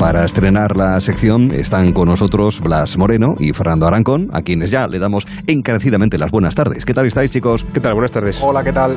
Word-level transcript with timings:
Para 0.00 0.24
estrenar 0.24 0.76
la 0.76 0.98
sección 1.00 1.52
están 1.52 1.92
con 1.92 2.08
nosotros 2.08 2.60
Blas 2.60 2.98
Moreno 2.98 3.34
y 3.38 3.52
Fernando 3.52 3.86
Arancón, 3.86 4.28
a 4.32 4.42
quienes 4.42 4.72
ya 4.72 4.88
le 4.88 4.98
damos 4.98 5.28
encarecidamente 5.46 6.18
las 6.18 6.32
buenas 6.32 6.56
tardes. 6.56 6.84
¿Qué 6.84 6.92
tal 6.92 7.06
estáis, 7.06 7.30
chicos? 7.30 7.64
¿Qué 7.72 7.78
tal? 7.78 7.92
Buenas 7.92 8.10
tardes. 8.10 8.42
Hola, 8.42 8.64
¿qué 8.64 8.72
tal? 8.72 8.96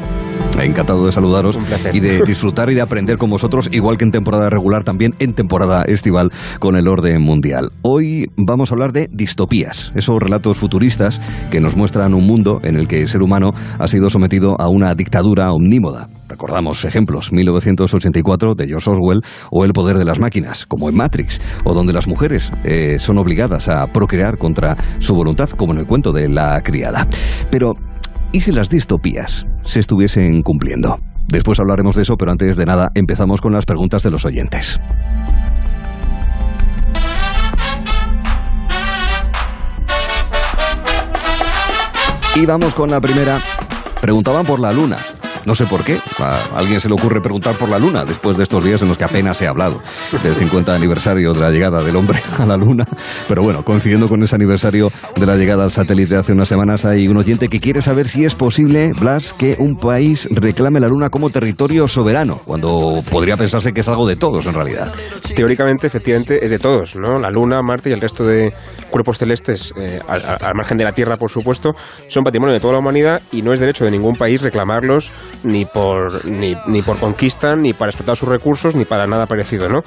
Encantado 0.60 1.06
de 1.06 1.12
saludaros 1.12 1.58
Un 1.58 1.66
placer. 1.66 1.96
y 1.96 2.00
de 2.00 2.24
disfrutar 2.26 2.72
y 2.72 2.76
de 2.76 2.82
aprender 2.82 3.20
con 3.20 3.30
vosotros, 3.30 3.70
igual 3.72 3.98
que 3.98 4.06
en 4.06 4.12
temporada 4.12 4.50
regular, 4.50 4.84
también 4.84 5.14
en 5.20 5.34
temporada 5.34 5.84
estival 5.86 6.32
con 6.60 6.76
el 6.76 6.88
orden 6.88 7.22
mundial. 7.22 7.70
Hoy 7.84 8.26
vamos 8.36 8.72
a 8.72 8.74
hablar 8.74 8.94
de 8.94 9.10
distopías, 9.12 9.92
esos 9.96 10.18
relatos 10.20 10.58
futuristas 10.58 11.22
que 11.52 11.60
nos 11.60 11.78
muestran 11.78 12.16
un 12.16 12.26
mundo 12.26 12.62
en 12.64 12.78
el 12.78 12.88
que 12.88 13.02
el 13.02 13.08
ser 13.08 13.22
humano 13.22 13.52
ha 13.78 13.88
sido 13.88 14.10
sometido 14.10 14.56
a 14.58 14.70
una 14.70 14.96
dictadura 14.96 15.52
omnímoda. 15.52 16.10
Recordamos 16.34 16.84
ejemplos, 16.84 17.32
1984 17.32 18.56
de 18.56 18.66
George 18.66 18.90
Orwell 18.90 19.22
o 19.52 19.66
El 19.66 19.72
poder 19.72 20.00
de 20.00 20.04
las 20.04 20.18
máquinas, 20.18 20.66
como 20.66 20.90
en 20.90 20.96
Matrix, 20.96 21.40
o 21.64 21.76
donde 21.76 21.94
las 21.94 22.08
mujeres 22.08 22.52
eh, 22.64 22.98
son 22.98 23.20
obligadas 23.20 23.70
a 23.70 23.86
procrear 23.86 24.40
contra 24.40 24.76
su 24.98 25.14
voluntad, 25.14 25.48
como 25.52 25.74
en 25.74 25.80
el 25.82 25.86
cuento 25.86 26.12
de 26.12 26.28
la 26.28 26.60
criada. 26.62 27.08
Pero, 27.52 27.74
¿y 28.32 28.40
si 28.40 28.52
las 28.52 28.72
distopías 28.72 29.46
se 29.62 29.80
estuviesen 29.80 30.42
cumpliendo? 30.42 30.98
Después 31.28 31.60
hablaremos 31.60 31.96
de 31.96 32.02
eso, 32.02 32.16
pero 32.18 32.32
antes 32.32 32.58
de 32.58 32.66
nada 32.66 32.90
empezamos 32.96 33.40
con 33.40 33.54
las 33.54 33.68
preguntas 33.68 34.02
de 34.02 34.10
los 34.10 34.26
oyentes. 34.26 34.82
Y 42.36 42.48
vamos 42.48 42.74
con 42.74 42.90
la 42.90 43.00
primera. 43.00 43.38
Preguntaban 44.02 44.48
por 44.48 44.60
la 44.60 44.74
luna. 44.74 44.98
No 45.46 45.56
sé 45.56 45.66
por 45.66 45.84
qué. 45.84 46.00
A 46.20 46.40
alguien 46.56 46.80
se 46.80 46.88
le 46.88 46.96
ocurre 46.96 47.22
preguntar 47.22 47.56
por 47.56 47.70
la 47.70 47.80
luna 47.80 48.06
después 48.06 48.38
de 48.38 48.44
estos 48.44 48.64
días 48.64 48.82
en 48.82 48.88
los 48.88 48.98
que 48.98 49.04
apenas 49.04 49.42
ha 49.42 49.50
hablado 49.50 49.82
del 50.24 50.36
50 50.36 50.74
aniversario 50.74 51.34
de 51.34 51.40
la 51.42 51.50
llegada 51.50 51.84
del 51.84 51.96
hombre 51.96 52.20
a 52.38 52.46
la 52.46 52.58
luna. 52.58 52.86
Pero 53.28 53.44
bueno, 53.44 53.64
coincidiendo 53.64 54.08
con 54.08 54.24
ese 54.24 54.36
aniversario 54.36 54.92
de 55.16 55.26
la 55.26 55.36
llegada 55.36 55.64
al 55.64 55.72
satélite 55.72 56.16
hace 56.16 56.34
unas 56.34 56.48
semanas, 56.48 56.86
hay 56.86 57.08
un 57.08 57.18
oyente 57.18 57.48
que 57.48 57.60
quiere 57.60 57.82
saber 57.82 58.08
si 58.08 58.26
es 58.26 58.36
posible, 58.36 58.92
Blas, 59.00 59.34
que 59.34 59.56
un 59.60 59.76
país 59.76 60.28
reclame 60.32 60.80
la 60.80 60.88
luna 60.88 61.10
como 61.10 61.30
territorio 61.30 61.88
soberano, 61.88 62.40
cuando 62.46 63.02
podría 63.10 63.38
pensarse 63.38 63.74
que 63.74 63.82
es 63.82 63.88
algo 63.88 64.08
de 64.08 64.16
todos 64.16 64.46
en 64.46 64.54
realidad. 64.54 64.94
Teóricamente, 65.36 65.88
efectivamente, 65.88 66.44
es 66.44 66.52
de 66.52 66.60
todos, 66.60 66.96
¿no? 66.96 67.20
La 67.20 67.30
Luna, 67.30 67.62
Marte 67.62 67.90
y 67.90 67.94
el 67.94 68.00
resto 68.00 68.26
de 68.26 68.54
cuerpos 68.90 69.18
celestes, 69.18 69.74
eh, 69.80 70.00
al 70.08 70.54
margen 70.56 70.78
de 70.78 70.84
la 70.84 70.92
Tierra, 70.92 71.18
por 71.18 71.32
supuesto, 71.32 71.72
son 72.08 72.24
patrimonio 72.24 72.54
de 72.54 72.60
toda 72.60 72.74
la 72.74 72.80
humanidad 72.80 73.22
y 73.32 73.42
no 73.42 73.54
es 73.54 73.60
derecho 73.60 73.86
de 73.86 73.92
ningún 73.92 74.16
país 74.16 74.42
reclamarlos 74.42 75.12
ni 75.44 75.66
por, 75.66 76.26
ni, 76.26 76.56
ni 76.68 76.82
por 76.82 76.98
conquista, 76.98 77.56
ni 77.56 77.74
para 77.74 77.90
explotar 77.90 78.16
sus 78.16 78.30
recursos, 78.30 78.76
ni 78.76 78.86
para 78.86 79.06
nada 79.06 79.26
parecido, 79.26 79.70
¿no? 79.70 79.80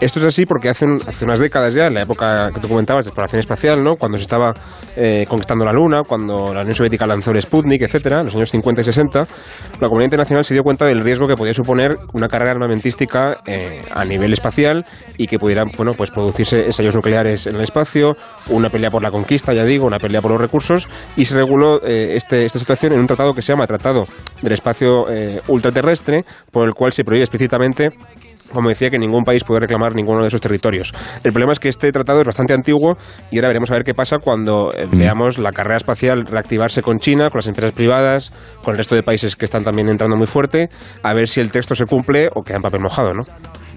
Esto 0.00 0.20
es 0.20 0.26
así 0.26 0.46
porque 0.46 0.68
hace, 0.68 0.86
hace 1.06 1.24
unas 1.24 1.38
décadas 1.38 1.74
ya, 1.74 1.86
en 1.86 1.94
la 1.94 2.02
época 2.02 2.50
que 2.52 2.60
tú 2.60 2.68
comentabas 2.68 3.04
de 3.04 3.10
exploración 3.10 3.40
espacial, 3.40 3.82
¿no? 3.82 3.96
Cuando 3.96 4.18
se 4.18 4.22
estaba 4.22 4.52
eh, 4.96 5.26
conquistando 5.28 5.64
la 5.64 5.72
Luna, 5.72 6.02
cuando 6.06 6.52
la 6.54 6.60
Unión 6.60 6.74
Soviética 6.74 7.06
lanzó 7.06 7.30
el 7.32 7.42
Sputnik, 7.42 7.82
etcétera, 7.82 8.20
en 8.20 8.26
los 8.26 8.34
años 8.34 8.50
50 8.50 8.80
y 8.80 8.84
60, 8.84 9.18
la 9.80 9.88
comunidad 9.88 10.06
internacional 10.06 10.44
se 10.44 10.54
dio 10.54 10.62
cuenta 10.62 10.86
del 10.86 11.00
riesgo 11.00 11.26
que 11.26 11.36
podía 11.36 11.54
suponer 11.54 11.96
una 12.12 12.28
carrera 12.28 12.52
armamentística 12.52 13.38
eh, 13.46 13.80
a 13.94 14.04
nivel 14.04 14.32
espacial 14.32 14.84
y 15.16 15.26
que 15.26 15.38
pudieran 15.38 15.68
bueno, 15.76 15.92
pues 15.96 16.10
producirse 16.10 16.66
ensayos 16.66 16.94
nucleares 16.94 17.46
en 17.46 17.56
el 17.56 17.62
espacio, 17.62 18.16
una 18.48 18.68
pelea 18.68 18.90
por 18.90 19.02
la 19.02 19.10
conquista, 19.10 19.52
ya 19.52 19.64
digo, 19.64 19.86
una 19.86 19.98
pelea 19.98 20.20
por 20.20 20.30
los 20.30 20.40
recursos, 20.40 20.88
y 21.16 21.24
se 21.24 21.34
reguló 21.34 21.82
eh, 21.84 22.16
este, 22.16 22.44
esta 22.44 22.58
situación 22.58 22.92
en 22.92 23.00
un 23.00 23.06
tratado 23.06 23.34
que 23.34 23.42
se 23.42 23.52
llama 23.52 23.66
Tratado 23.66 24.06
del 24.42 24.52
Espacio 24.52 24.99
eh, 25.08 25.40
Ultraterrestre, 25.48 26.24
por 26.50 26.66
el 26.66 26.74
cual 26.74 26.92
se 26.92 27.04
prohíbe 27.04 27.24
explícitamente 27.24 27.90
como 28.52 28.68
decía, 28.68 28.90
que 28.90 28.98
ningún 28.98 29.24
país 29.24 29.44
puede 29.44 29.60
reclamar 29.60 29.94
ninguno 29.94 30.22
de 30.22 30.28
esos 30.28 30.40
territorios. 30.40 30.92
El 31.24 31.32
problema 31.32 31.52
es 31.52 31.60
que 31.60 31.68
este 31.68 31.92
tratado 31.92 32.20
es 32.20 32.26
bastante 32.26 32.52
antiguo 32.52 32.96
y 33.30 33.38
ahora 33.38 33.48
veremos 33.48 33.70
a 33.70 33.74
ver 33.74 33.84
qué 33.84 33.94
pasa 33.94 34.18
cuando 34.18 34.72
eh, 34.72 34.86
veamos 34.90 35.38
la 35.38 35.52
carrera 35.52 35.76
espacial 35.76 36.26
reactivarse 36.26 36.82
con 36.82 36.98
China, 36.98 37.30
con 37.30 37.38
las 37.38 37.46
empresas 37.46 37.72
privadas, 37.72 38.30
con 38.62 38.72
el 38.72 38.78
resto 38.78 38.94
de 38.94 39.02
países 39.02 39.36
que 39.36 39.44
están 39.44 39.64
también 39.64 39.88
entrando 39.88 40.16
muy 40.16 40.26
fuerte, 40.26 40.68
a 41.02 41.14
ver 41.14 41.28
si 41.28 41.40
el 41.40 41.50
texto 41.50 41.74
se 41.74 41.84
cumple 41.84 42.28
o 42.34 42.42
queda 42.42 42.56
en 42.56 42.62
papel 42.62 42.80
mojado, 42.80 43.12
¿no? 43.14 43.22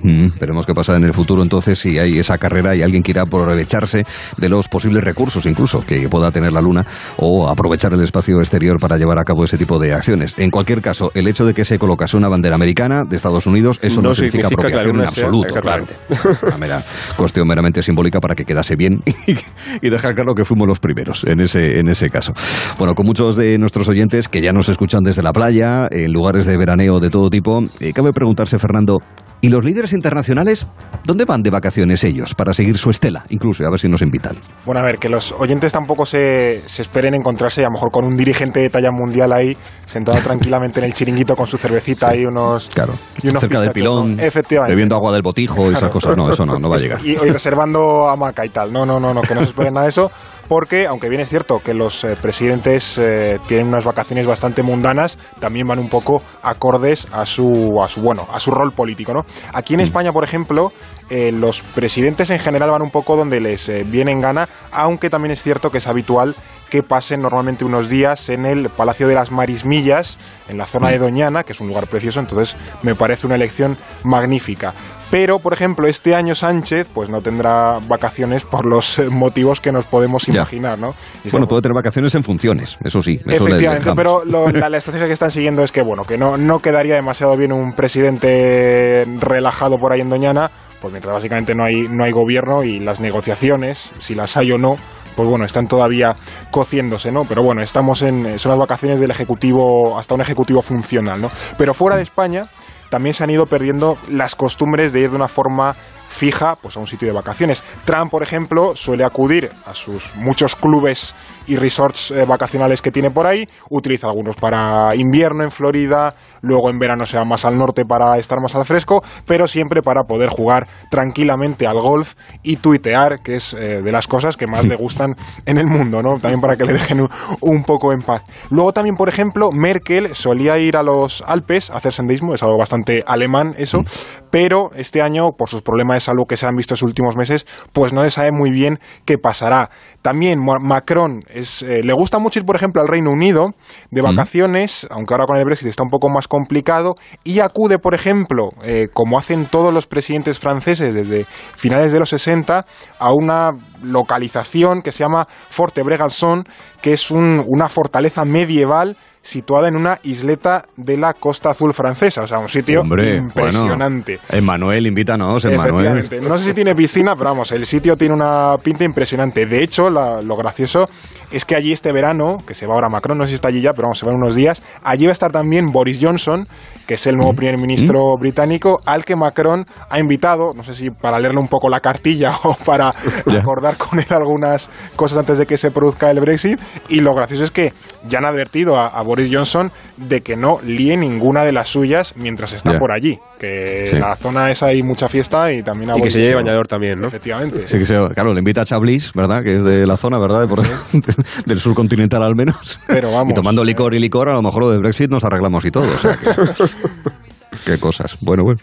Mm, 0.03 0.37
veremos 0.39 0.65
qué 0.65 0.73
pasa 0.73 0.95
en 0.97 1.05
el 1.05 1.13
futuro 1.13 1.41
entonces 1.41 1.79
si 1.79 1.97
hay 1.97 2.19
esa 2.19 2.37
carrera 2.37 2.75
y 2.75 2.81
alguien 2.81 3.01
quiera 3.01 3.21
aprovecharse 3.21 4.03
de 4.37 4.49
los 4.49 4.67
posibles 4.67 5.03
recursos 5.03 5.45
incluso 5.45 5.81
que 5.85 6.09
pueda 6.09 6.29
tener 6.31 6.51
la 6.51 6.61
Luna 6.61 6.85
o 7.17 7.47
aprovechar 7.47 7.93
el 7.93 8.01
espacio 8.01 8.39
exterior 8.39 8.79
para 8.79 8.97
llevar 8.97 9.17
a 9.19 9.23
cabo 9.23 9.43
ese 9.43 9.57
tipo 9.57 9.79
de 9.79 9.93
acciones. 9.93 10.37
En 10.37 10.51
cualquier 10.51 10.81
caso, 10.81 11.11
el 11.13 11.27
hecho 11.27 11.45
de 11.45 11.53
que 11.53 11.65
se 11.65 11.79
colocase 11.79 12.17
una 12.17 12.29
bandera 12.29 12.55
americana 12.55 13.03
de 13.03 13.15
Estados 13.15 13.47
Unidos, 13.47 13.79
eso 13.81 14.01
no, 14.01 14.09
No 14.09 14.13
significa, 14.13 14.47
apropiación 14.47 14.97
en 14.97 15.01
absoluto, 15.03 15.55
claro. 15.55 15.85
Una 16.47 16.57
mera 16.57 16.83
cuestión 17.15 17.47
meramente 17.47 17.81
simbólica 17.81 18.19
para 18.19 18.35
que 18.35 18.45
quedase 18.45 18.75
bien 18.75 19.01
y, 19.27 19.37
y 19.85 19.89
dejar 19.89 20.15
claro 20.15 20.35
que 20.35 20.45
fuimos 20.45 20.67
los 20.67 20.79
primeros 20.79 21.23
en 21.23 21.39
ese, 21.39 21.79
en 21.79 21.89
ese 21.89 22.09
caso. 22.09 22.33
Bueno, 22.77 22.93
con 22.95 23.05
muchos 23.05 23.35
de 23.35 23.57
nuestros 23.57 23.87
oyentes 23.89 24.27
que 24.27 24.41
ya 24.41 24.51
nos 24.51 24.69
escuchan 24.69 25.03
desde 25.03 25.23
la 25.23 25.31
playa, 25.31 25.87
en 25.89 26.11
lugares 26.11 26.45
de 26.45 26.57
veraneo 26.57 26.99
de 26.99 27.09
todo 27.09 27.29
tipo, 27.29 27.61
eh, 27.79 27.93
cabe 27.93 28.11
preguntarse, 28.13 28.59
Fernando, 28.59 28.99
¿y 29.43 29.49
los 29.49 29.63
líderes 29.65 29.91
internacionales 29.91 30.65
dónde 31.03 31.25
van 31.25 31.43
de 31.43 31.49
vacaciones 31.49 32.01
ellos 32.05 32.33
para 32.33 32.53
seguir 32.53 32.77
su 32.77 32.89
estela? 32.89 33.25
Incluso, 33.27 33.65
a 33.65 33.69
ver 33.69 33.77
si 33.79 33.89
nos 33.89 34.01
invitan. 34.01 34.37
Bueno, 34.65 34.79
a 34.79 34.83
ver, 34.83 34.97
que 34.97 35.09
los 35.09 35.33
oyentes 35.33 35.73
tampoco 35.73 36.05
se, 36.05 36.63
se 36.65 36.81
esperen 36.81 37.13
encontrarse 37.13 37.59
a 37.61 37.65
lo 37.65 37.71
mejor 37.71 37.91
con 37.91 38.05
un 38.05 38.15
dirigente 38.15 38.61
de 38.61 38.69
talla 38.69 38.91
mundial 38.91 39.33
ahí, 39.33 39.57
sentado 39.85 40.17
tranquilamente 40.23 40.79
en 40.79 40.85
el 40.85 40.93
chiringuito 40.93 41.35
con 41.35 41.45
su 41.45 41.57
cervecita 41.57 42.15
y 42.15 42.25
unos... 42.25 42.69
Claro, 42.73 42.93
Y 43.21 43.27
unos 43.27 43.41
cerca 43.41 43.59
del 43.59 43.71
pilón, 43.71 44.15
¿no? 44.15 44.23
Efectivamente. 44.23 44.71
bebiendo 44.71 44.95
agua 44.95 45.11
del 45.11 45.21
botijo 45.21 45.65
y 45.65 45.75
esas 45.75 45.79
Claro. 45.79 45.93
cosas. 45.93 46.15
No, 46.15 46.31
eso 46.31 46.45
no, 46.45 46.57
no 46.57 46.69
va 46.69 46.77
a 46.77 46.79
llegar. 46.79 46.99
Y, 47.05 47.11
y 47.11 47.15
reservando 47.29 48.07
hamaca 48.07 48.45
y 48.45 48.49
tal. 48.49 48.71
No, 48.71 48.85
no, 48.85 48.97
no, 48.99 49.13
no, 49.13 49.21
que 49.21 49.35
no 49.35 49.41
se 49.41 49.47
esperen 49.49 49.73
nada 49.73 49.85
de 49.85 49.89
eso. 49.89 50.09
Porque, 50.47 50.87
aunque 50.87 51.09
bien 51.09 51.21
es 51.21 51.29
cierto 51.29 51.59
que 51.59 51.73
los 51.73 52.03
eh, 52.03 52.17
presidentes 52.21 52.97
eh, 52.97 53.39
tienen 53.47 53.67
unas 53.67 53.85
vacaciones 53.85 54.25
bastante 54.25 54.61
mundanas, 54.61 55.17
también 55.39 55.67
van 55.67 55.79
un 55.79 55.89
poco 55.89 56.21
acordes 56.41 57.07
a 57.11 57.25
su, 57.25 57.81
a 57.81 57.87
su, 57.87 58.01
bueno, 58.01 58.27
a 58.31 58.39
su 58.39 58.51
rol 58.51 58.71
político, 58.73 59.13
¿no? 59.13 59.25
Aquí 59.53 59.73
en 59.73 59.79
España, 59.79 60.11
por 60.11 60.23
ejemplo, 60.23 60.73
eh, 61.09 61.31
los 61.31 61.61
presidentes 61.61 62.29
en 62.29 62.39
general 62.39 62.71
van 62.71 62.81
un 62.81 62.91
poco 62.91 63.15
donde 63.15 63.39
les 63.39 63.71
viene 63.89 64.11
en 64.11 64.21
gana, 64.21 64.47
aunque 64.71 65.09
también 65.09 65.31
es 65.31 65.41
cierto 65.41 65.71
que 65.71 65.77
es 65.77 65.87
habitual 65.87 66.35
que 66.73 66.81
pasen 66.81 67.21
normalmente 67.21 67.63
unos 67.65 67.87
días 67.87 68.29
en 68.29 68.47
el 68.47 68.71
Palacio 68.71 69.07
de 69.07 69.13
las 69.13 69.29
Marismillas, 69.29 70.17
en 70.49 70.57
la 70.57 70.65
zona 70.65 70.89
de 70.89 70.97
Doñana, 70.97 71.43
que 71.43 71.51
es 71.53 71.61
un 71.61 71.67
lugar 71.67 71.85
precioso, 71.85 72.19
entonces 72.19 72.55
me 72.81 72.95
parece 72.95 73.27
una 73.27 73.35
elección 73.35 73.77
magnífica. 74.03 74.73
Pero, 75.11 75.37
por 75.37 75.53
ejemplo, 75.53 75.87
este 75.87 76.15
año 76.15 76.33
Sánchez 76.33 76.89
pues 76.91 77.09
no 77.09 77.21
tendrá 77.21 77.77
vacaciones 77.87 78.43
por 78.43 78.65
los 78.65 78.97
eh, 78.97 79.07
motivos 79.11 79.61
que 79.61 79.71
nos 79.71 79.85
podemos 79.85 80.27
imaginar, 80.29 80.79
¿no? 80.79 80.95
Y 81.23 81.29
Bueno, 81.29 81.45
puede 81.45 81.61
tener 81.61 81.75
vacaciones 81.75 82.15
en 82.15 82.23
funciones, 82.23 82.75
eso 82.83 83.01
sí. 83.01 83.19
Eso 83.23 83.45
Efectivamente, 83.45 83.91
pero 83.95 84.25
lo- 84.25 84.49
la, 84.49 84.67
la 84.67 84.77
estrategia 84.79 85.05
que 85.05 85.13
están 85.13 85.29
siguiendo 85.29 85.63
es 85.63 85.71
que, 85.71 85.83
bueno, 85.83 86.05
que 86.05 86.17
no, 86.17 86.39
no 86.39 86.57
quedaría 86.57 86.95
demasiado 86.95 87.37
bien 87.37 87.53
un 87.53 87.73
presidente 87.73 89.05
relajado 89.19 89.77
por 89.77 89.91
ahí 89.91 90.01
en 90.01 90.09
Doñana, 90.09 90.49
pues 90.81 90.91
mientras 90.91 91.13
básicamente 91.13 91.53
no 91.53 91.63
hay, 91.63 91.87
no 91.87 92.03
hay 92.03 92.11
gobierno 92.11 92.63
y 92.63 92.79
las 92.79 92.99
negociaciones, 92.99 93.91
si 93.99 94.15
las 94.15 94.35
hay 94.37 94.51
o 94.51 94.57
no, 94.57 94.77
pues 95.15 95.27
bueno, 95.27 95.45
están 95.45 95.67
todavía 95.67 96.15
cociéndose, 96.51 97.11
¿no? 97.11 97.25
Pero 97.25 97.43
bueno, 97.43 97.61
estamos 97.61 98.01
en, 98.01 98.37
son 98.39 98.49
las 98.49 98.59
vacaciones 98.59 98.99
del 98.99 99.11
Ejecutivo, 99.11 99.97
hasta 99.97 100.15
un 100.15 100.21
Ejecutivo 100.21 100.61
funcional, 100.61 101.21
¿no? 101.21 101.31
Pero 101.57 101.73
fuera 101.73 101.95
de 101.95 102.03
España 102.03 102.47
también 102.89 103.13
se 103.13 103.23
han 103.23 103.29
ido 103.29 103.47
perdiendo 103.47 103.97
las 104.09 104.35
costumbres 104.35 104.93
de 104.93 104.99
ir 104.99 105.09
de 105.09 105.15
una 105.15 105.27
forma 105.27 105.75
fija 106.13 106.55
pues 106.55 106.77
a 106.77 106.79
un 106.79 106.87
sitio 106.87 107.07
de 107.07 107.13
vacaciones. 107.13 107.63
Trump, 107.85 108.11
por 108.11 108.21
ejemplo, 108.21 108.75
suele 108.75 109.03
acudir 109.03 109.51
a 109.65 109.73
sus 109.73 110.15
muchos 110.15 110.55
clubes 110.55 111.15
y 111.47 111.55
resorts 111.57 112.11
eh, 112.11 112.25
vacacionales 112.25 112.81
que 112.81 112.91
tiene 112.91 113.11
por 113.11 113.27
ahí, 113.27 113.47
utiliza 113.69 114.07
algunos 114.07 114.35
para 114.35 114.95
invierno 114.95 115.43
en 115.43 115.51
Florida, 115.51 116.15
luego 116.41 116.69
en 116.69 116.79
verano 116.79 117.05
se 117.05 117.17
va 117.17 117.25
más 117.25 117.45
al 117.45 117.57
norte 117.57 117.85
para 117.85 118.17
estar 118.17 118.39
más 118.41 118.55
al 118.55 118.65
fresco, 118.65 119.03
pero 119.25 119.47
siempre 119.47 119.81
para 119.81 120.03
poder 120.03 120.29
jugar 120.29 120.67
tranquilamente 120.89 121.67
al 121.67 121.79
golf 121.81 122.13
y 122.43 122.57
tuitear, 122.57 123.21
que 123.21 123.35
es 123.35 123.53
eh, 123.53 123.81
de 123.81 123.91
las 123.91 124.07
cosas 124.07 124.37
que 124.37 124.47
más 124.47 124.65
le 124.65 124.75
gustan 124.83 125.15
en 125.45 125.57
el 125.57 125.67
mundo, 125.67 126.01
¿no? 126.01 126.17
También 126.19 126.39
para 126.41 126.55
que 126.55 126.65
le 126.65 126.73
dejen 126.73 127.01
un, 127.01 127.09
un 127.41 127.63
poco 127.63 127.91
en 127.91 128.01
paz. 128.01 128.23
Luego 128.49 128.71
también, 128.73 128.95
por 128.95 129.09
ejemplo, 129.09 129.51
Merkel 129.51 130.15
solía 130.15 130.57
ir 130.59 130.77
a 130.77 130.83
los 130.83 131.23
Alpes 131.27 131.69
a 131.69 131.75
hacer 131.77 131.93
senderismo, 131.93 132.33
es 132.33 132.43
algo 132.43 132.57
bastante 132.57 133.03
alemán 133.05 133.53
eso, 133.57 133.83
pero 134.31 134.71
este 134.75 135.01
año, 135.01 135.33
por 135.33 135.49
sus 135.49 135.61
problemas 135.61 135.95
de 135.95 135.99
salud 136.01 136.25
que 136.27 136.37
se 136.37 136.45
han 136.45 136.55
visto 136.55 136.73
en 136.73 136.75
los 136.75 136.83
últimos 136.83 137.15
meses, 137.15 137.45
pues 137.73 137.93
no 137.93 138.01
se 138.03 138.11
sabe 138.11 138.31
muy 138.31 138.51
bien 138.51 138.79
qué 139.05 139.17
pasará. 139.17 139.69
También 140.01 140.43
Ma- 140.43 140.59
Macron 140.59 141.23
es, 141.33 141.61
eh, 141.63 141.81
le 141.83 141.93
gusta 141.93 142.19
mucho 142.19 142.39
ir, 142.39 142.45
por 142.45 142.55
ejemplo, 142.55 142.81
al 142.81 142.87
Reino 142.87 143.11
Unido 143.11 143.53
de 143.91 144.01
vacaciones, 144.01 144.87
aunque 144.89 145.13
ahora 145.13 145.25
con 145.25 145.37
el 145.37 145.45
Brexit 145.45 145.67
está 145.67 145.83
un 145.83 145.89
poco 145.89 146.09
más 146.09 146.27
complicado, 146.27 146.95
y 147.23 147.39
acude, 147.39 147.79
por 147.79 147.93
ejemplo, 147.93 148.49
eh, 148.63 148.87
como 148.93 149.17
hacen 149.17 149.45
todos 149.45 149.73
los 149.73 149.87
presidentes 149.87 150.39
franceses 150.39 150.93
desde 150.93 151.25
finales 151.55 151.91
de 151.91 151.99
los 151.99 152.09
60, 152.09 152.65
a 152.99 153.13
una 153.13 153.51
localización 153.81 154.81
que 154.81 154.91
se 154.91 154.99
llama 155.03 155.25
Forte 155.49 155.83
Bregançon, 155.83 156.43
que 156.81 156.93
es 156.93 157.11
un- 157.11 157.43
una 157.47 157.69
fortaleza 157.69 158.25
medieval 158.25 158.97
situada 159.23 159.69
en 159.69 159.77
una 159.77 159.99
isleta 160.03 160.65
de 160.75 160.97
la 160.97 161.13
costa 161.13 161.49
azul 161.49 161.73
francesa, 161.73 162.23
o 162.23 162.27
sea, 162.27 162.39
un 162.39 162.49
sitio 162.49 162.83
impresionante. 162.83 164.19
Emmanuel, 164.29 164.85
invítanos, 164.85 165.45
Emmanuel. 165.45 166.09
No 166.21 166.37
sé 166.37 166.43
si 166.43 166.53
tiene 166.53 166.75
piscina, 166.75 167.15
pero 167.15 167.29
vamos, 167.29 167.51
el 167.53 167.65
sitio 167.65 167.95
tiene 167.95 168.13
una 168.13 168.57
pinta 168.61 168.83
impresionante. 168.83 169.45
De 169.45 169.63
hecho, 169.63 169.89
lo 169.89 170.35
gracioso 170.35 170.89
es 171.31 171.45
que 171.45 171.55
allí 171.55 171.71
este 171.71 171.91
verano, 171.91 172.37
que 172.45 172.53
se 172.53 172.67
va 172.67 172.75
ahora 172.75 172.89
Macron, 172.89 173.17
no 173.17 173.23
sé 173.23 173.29
si 173.29 173.35
está 173.35 173.47
allí 173.47 173.61
ya, 173.61 173.73
pero 173.73 173.87
vamos, 173.87 173.97
se 173.97 174.05
van 174.05 174.15
unos 174.15 174.35
días, 174.35 174.61
allí 174.83 175.05
va 175.05 175.11
a 175.11 175.13
estar 175.13 175.31
también 175.31 175.71
Boris 175.71 175.99
Johnson, 176.01 176.45
que 176.85 176.93
es 176.93 177.07
el 177.07 177.15
nuevo 177.15 177.33
mm. 177.33 177.35
primer 177.35 177.57
ministro 177.57 178.15
mm. 178.15 178.19
británico, 178.19 178.81
al 178.85 179.05
que 179.05 179.15
Macron 179.15 179.65
ha 179.89 179.99
invitado, 179.99 180.53
no 180.53 180.63
sé 180.63 180.73
si 180.73 180.91
para 180.91 181.19
leerle 181.19 181.39
un 181.39 181.47
poco 181.47 181.69
la 181.69 181.79
cartilla 181.79 182.33
o 182.43 182.55
para 182.55 182.93
recordar 183.25 183.77
con 183.77 183.99
él 183.99 184.05
algunas 184.09 184.69
cosas 184.95 185.17
antes 185.17 185.37
de 185.37 185.45
que 185.45 185.57
se 185.57 185.71
produzca 185.71 186.11
el 186.11 186.19
Brexit. 186.19 186.59
Y 186.89 186.99
lo 186.99 187.15
gracioso 187.15 187.45
es 187.45 187.51
que 187.51 187.73
ya 188.07 188.19
han 188.19 188.25
advertido 188.25 188.77
a, 188.77 189.01
Boris 189.03 189.29
Johnson 189.31 189.71
de 189.97 190.21
que 190.21 190.35
no 190.35 190.59
líe 190.65 190.97
ninguna 190.97 191.43
de 191.43 191.51
las 191.51 191.69
suyas 191.69 192.13
mientras 192.15 192.53
está 192.53 192.77
por 192.79 192.91
allí. 192.91 193.19
Que 193.39 193.97
la 193.99 194.15
zona 194.15 194.51
esa 194.51 194.67
hay 194.67 194.83
mucha 194.83 195.09
fiesta 195.09 195.51
y 195.51 195.63
también 195.63 195.91
a 195.91 195.97
Y 195.97 196.01
que 196.01 196.11
se 196.11 196.19
lleve 196.19 196.35
bañador 196.35 196.67
también, 196.67 197.01
¿no? 197.01 197.07
Efectivamente. 197.07 197.67
Sí, 197.67 197.77
que 197.77 197.85
claro, 197.85 198.33
le 198.33 198.39
invita 198.39 198.61
a 198.61 198.65
Chablis, 198.65 199.11
¿verdad? 199.13 199.43
Que 199.43 199.57
es 199.57 199.63
de 199.63 199.85
la 199.85 199.97
zona, 199.97 200.17
¿verdad? 200.17 200.47
del 201.45 201.59
sur 201.59 201.75
continental 201.75 202.23
al 202.23 202.35
menos. 202.35 202.79
Pero 202.87 203.11
vamos. 203.13 203.31
Y 203.31 203.35
tomando 203.35 203.63
licor 203.63 203.93
y 203.93 203.99
licor, 203.99 204.29
a 204.29 204.33
lo 204.33 204.41
mejor 204.41 204.63
lo 204.63 204.71
de 204.71 204.77
Brexit 204.77 205.09
nos 205.09 205.23
arreglamos 205.23 205.65
y 205.65 205.71
todo. 205.71 205.87
O 205.87 205.97
sea 205.97 206.17
Qué 207.65 207.77
cosas. 207.77 208.17
Bueno, 208.21 208.43
bueno. 208.43 208.59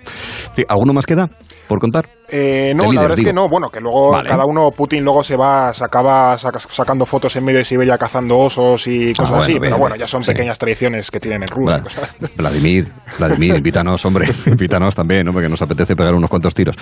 ¿Alguno 0.69 0.93
más 0.93 1.07
queda 1.07 1.29
por 1.69 1.79
contar? 1.79 2.09
Eh, 2.33 2.75
no, 2.77 2.93
la 2.93 3.03
verdad 3.03 3.19
es 3.19 3.25
que 3.25 3.33
no. 3.33 3.49
Bueno, 3.49 3.71
que 3.71 3.81
luego 3.81 4.13
cada 4.23 4.45
uno, 4.45 4.71
Putin 4.71 5.05
luego 5.05 5.23
se 5.23 5.37
va, 5.37 5.73
se 5.73 5.85
acaba 5.85 6.37
sacando 6.39 7.05
fotos 7.07 7.35
en 7.37 7.45
medio 7.45 7.59
de 7.59 7.65
Siberia 7.65 7.99
cazando 7.99 8.39
osos 8.39 8.87
y 8.87 9.11
ah, 9.11 9.15
cosas 9.17 9.39
así. 9.41 9.59
pero 9.61 9.79
bueno, 9.79 9.97
ya 9.97 10.07
son 10.07 10.23
pequeñas 10.23 10.59
tradiciones 10.59 11.11
que 11.11 11.19
tienen 11.19 11.43
en 11.43 11.49
Rusia. 11.49 11.83
Vladimir, 12.37 12.89
Vladimir, 13.19 13.57
invítanos, 13.57 14.05
hombre. 14.05 14.29
invítanos 14.47 14.95
también, 14.95 15.29
hombre, 15.29 15.45
que 15.45 15.51
nos 15.51 15.63
apetece 15.63 15.97
pegar 15.97 16.15
unos 16.15 16.31
cuantos 16.31 16.55
tiros. 16.55 16.77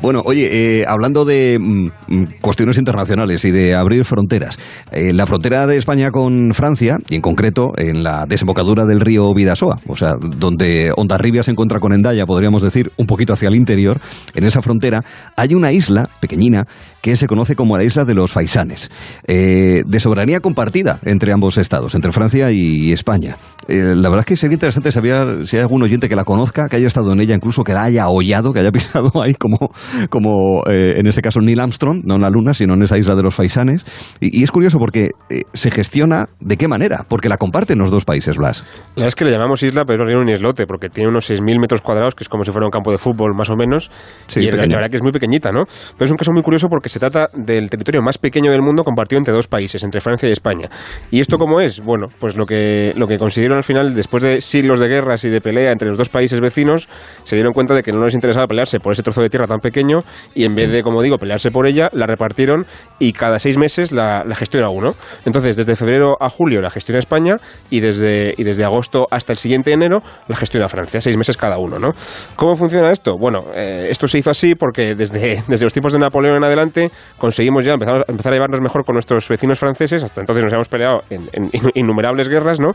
Bueno, 0.00 0.22
oye, 0.24 0.80
eh, 0.80 0.84
hablando 0.86 1.24
de 1.24 1.58
mm, 1.60 1.84
mm, 2.08 2.24
cuestiones 2.40 2.78
internacionales 2.78 3.44
y 3.44 3.50
de 3.50 3.74
abrir 3.74 4.04
fronteras. 4.04 4.58
Eh, 4.90 5.12
la 5.12 5.26
frontera 5.26 5.66
de 5.66 5.76
España 5.76 6.10
con 6.10 6.52
Francia, 6.54 6.96
y 7.08 7.16
en 7.16 7.20
concreto 7.20 7.72
en 7.76 8.02
la 8.02 8.24
desembocadura 8.26 8.86
del 8.86 9.00
río 9.00 9.32
Vidasoa, 9.34 9.78
o 9.86 9.96
sea, 9.96 10.14
donde 10.18 10.92
Ondarribia 10.96 11.42
se 11.42 11.50
encuentra 11.54 11.80
con 11.80 11.92
Endaya, 11.92 12.26
podríamos 12.26 12.62
decir, 12.62 12.92
un 12.96 13.06
poquito 13.06 13.32
hacia 13.32 13.48
el 13.48 13.54
interior, 13.54 13.98
en 14.34 14.44
esa 14.44 14.60
frontera 14.60 15.02
hay 15.36 15.54
una 15.54 15.72
isla 15.72 16.08
pequeñina 16.20 16.66
que 17.04 17.16
se 17.16 17.26
conoce 17.26 17.54
como 17.54 17.76
la 17.76 17.84
isla 17.84 18.06
de 18.06 18.14
los 18.14 18.32
Faisanes, 18.32 18.90
eh, 19.26 19.82
de 19.84 20.00
soberanía 20.00 20.40
compartida 20.40 21.00
entre 21.04 21.34
ambos 21.34 21.58
estados, 21.58 21.94
entre 21.94 22.12
Francia 22.12 22.50
y 22.50 22.92
España. 22.92 23.36
Eh, 23.68 23.94
la 23.94 24.08
verdad 24.08 24.20
es 24.20 24.24
que 24.24 24.36
sería 24.36 24.54
interesante 24.54 24.90
saber 24.90 25.44
si 25.44 25.58
hay 25.58 25.62
algún 25.62 25.82
oyente 25.82 26.08
que 26.08 26.16
la 26.16 26.24
conozca, 26.24 26.66
que 26.66 26.76
haya 26.76 26.86
estado 26.86 27.12
en 27.12 27.20
ella, 27.20 27.34
incluso 27.34 27.62
que 27.62 27.74
la 27.74 27.82
haya 27.82 28.08
hollado, 28.08 28.54
que 28.54 28.60
haya 28.60 28.72
pisado 28.72 29.20
ahí 29.20 29.34
como, 29.34 29.70
como 30.08 30.62
eh, 30.66 30.94
en 30.96 31.06
este 31.06 31.20
caso 31.20 31.40
Neil 31.42 31.60
Armstrong, 31.60 32.04
no 32.04 32.14
en 32.14 32.22
la 32.22 32.30
Luna, 32.30 32.54
sino 32.54 32.72
en 32.72 32.82
esa 32.82 32.96
isla 32.96 33.14
de 33.14 33.22
los 33.22 33.34
Faisanes. 33.34 33.84
Y, 34.18 34.42
es 34.42 34.50
curioso 34.50 34.78
porque 34.78 35.10
se 35.52 35.70
gestiona 35.70 36.30
de 36.40 36.56
qué 36.56 36.68
manera, 36.68 37.04
porque 37.06 37.28
la 37.28 37.36
comparten 37.36 37.78
los 37.78 37.90
dos 37.90 38.06
países, 38.06 38.38
Blas. 38.38 38.64
La 38.94 39.02
verdad 39.02 39.08
es 39.08 39.14
que 39.14 39.26
le 39.26 39.30
llamamos 39.30 39.62
isla, 39.62 39.84
pero 39.84 40.04
no 40.04 40.10
es 40.10 40.16
un 40.16 40.30
islote, 40.30 40.66
porque 40.66 40.88
tiene 40.88 41.10
unos 41.10 41.30
6.000 41.30 41.60
metros 41.60 41.82
cuadrados, 41.82 42.14
que 42.14 42.24
es 42.24 42.30
como 42.30 42.44
si 42.44 42.52
fuera 42.52 42.66
un 42.66 42.70
campo 42.70 42.90
de 42.90 42.96
fútbol 42.96 43.34
más 43.36 43.50
o 43.50 43.56
menos, 43.56 43.90
y 44.34 44.50
la 44.50 44.56
verdad 44.56 44.88
que 44.88 44.96
es 44.96 45.02
muy 45.02 45.12
pequeñita, 45.12 45.52
¿no? 45.52 45.64
Pero 45.98 46.06
es 46.06 46.10
un 46.10 46.16
caso 46.16 46.32
muy 46.32 46.42
curioso 46.42 46.68
porque 46.70 46.93
se 46.94 47.00
trata 47.00 47.28
del 47.34 47.68
territorio 47.70 48.02
más 48.02 48.18
pequeño 48.18 48.52
del 48.52 48.62
mundo 48.62 48.84
compartido 48.84 49.18
entre 49.18 49.34
dos 49.34 49.48
países, 49.48 49.82
entre 49.82 50.00
Francia 50.00 50.28
y 50.28 50.32
España. 50.32 50.70
¿Y 51.10 51.18
esto 51.18 51.38
cómo 51.38 51.60
es? 51.60 51.80
Bueno, 51.80 52.06
pues 52.20 52.36
lo 52.36 52.46
que, 52.46 52.92
lo 52.94 53.08
que 53.08 53.18
consiguieron 53.18 53.58
al 53.58 53.64
final, 53.64 53.94
después 53.94 54.22
de 54.22 54.40
siglos 54.40 54.78
de 54.78 54.86
guerras 54.86 55.24
y 55.24 55.28
de 55.28 55.40
pelea 55.40 55.72
entre 55.72 55.88
los 55.88 55.98
dos 55.98 56.08
países 56.08 56.40
vecinos, 56.40 56.88
se 57.24 57.34
dieron 57.34 57.52
cuenta 57.52 57.74
de 57.74 57.82
que 57.82 57.90
no 57.90 58.04
les 58.04 58.14
interesaba 58.14 58.46
pelearse 58.46 58.78
por 58.78 58.92
ese 58.92 59.02
trozo 59.02 59.22
de 59.22 59.28
tierra 59.28 59.48
tan 59.48 59.58
pequeño 59.58 60.02
y 60.36 60.44
en 60.44 60.54
vez 60.54 60.70
de, 60.70 60.84
como 60.84 61.02
digo, 61.02 61.18
pelearse 61.18 61.50
por 61.50 61.66
ella, 61.66 61.88
la 61.92 62.06
repartieron 62.06 62.64
y 63.00 63.12
cada 63.12 63.40
seis 63.40 63.58
meses 63.58 63.90
la, 63.90 64.22
la 64.24 64.36
gestiona 64.36 64.70
uno. 64.70 64.92
Entonces, 65.24 65.56
desde 65.56 65.74
febrero 65.74 66.16
a 66.20 66.28
julio 66.28 66.60
la 66.60 66.70
gestiona 66.70 67.00
España 67.00 67.38
y 67.70 67.80
desde, 67.80 68.34
y 68.36 68.44
desde 68.44 68.62
agosto 68.62 69.08
hasta 69.10 69.32
el 69.32 69.38
siguiente 69.38 69.72
enero 69.72 69.98
la 70.28 70.36
gestiona 70.36 70.68
Francia, 70.68 71.00
seis 71.00 71.16
meses 71.16 71.36
cada 71.36 71.58
uno, 71.58 71.80
¿no? 71.80 71.90
¿Cómo 72.36 72.54
funciona 72.54 72.92
esto? 72.92 73.18
Bueno, 73.18 73.46
eh, 73.56 73.88
esto 73.90 74.06
se 74.06 74.18
hizo 74.18 74.30
así 74.30 74.54
porque 74.54 74.94
desde, 74.94 75.42
desde 75.48 75.64
los 75.64 75.72
tiempos 75.72 75.92
de 75.92 75.98
Napoleón 75.98 76.36
en 76.36 76.44
adelante 76.44 76.83
conseguimos 77.18 77.64
ya 77.64 77.72
empezar, 77.72 78.04
empezar 78.08 78.32
a 78.32 78.36
llevarnos 78.36 78.60
mejor 78.60 78.84
con 78.84 78.94
nuestros 78.94 79.28
vecinos 79.28 79.58
franceses. 79.58 80.02
Hasta 80.02 80.20
entonces 80.20 80.44
nos 80.44 80.52
habíamos 80.52 80.68
peleado 80.68 81.00
en, 81.10 81.28
en 81.32 81.50
innumerables 81.74 82.28
guerras, 82.28 82.60
¿no? 82.60 82.72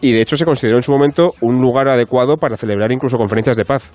Y 0.00 0.12
de 0.12 0.22
hecho 0.22 0.36
se 0.36 0.44
consideró 0.44 0.76
en 0.76 0.82
su 0.82 0.92
momento 0.92 1.32
un 1.40 1.60
lugar 1.60 1.88
adecuado 1.88 2.36
para 2.36 2.56
celebrar 2.56 2.92
incluso 2.92 3.16
conferencias 3.16 3.56
de 3.56 3.64
paz. 3.64 3.90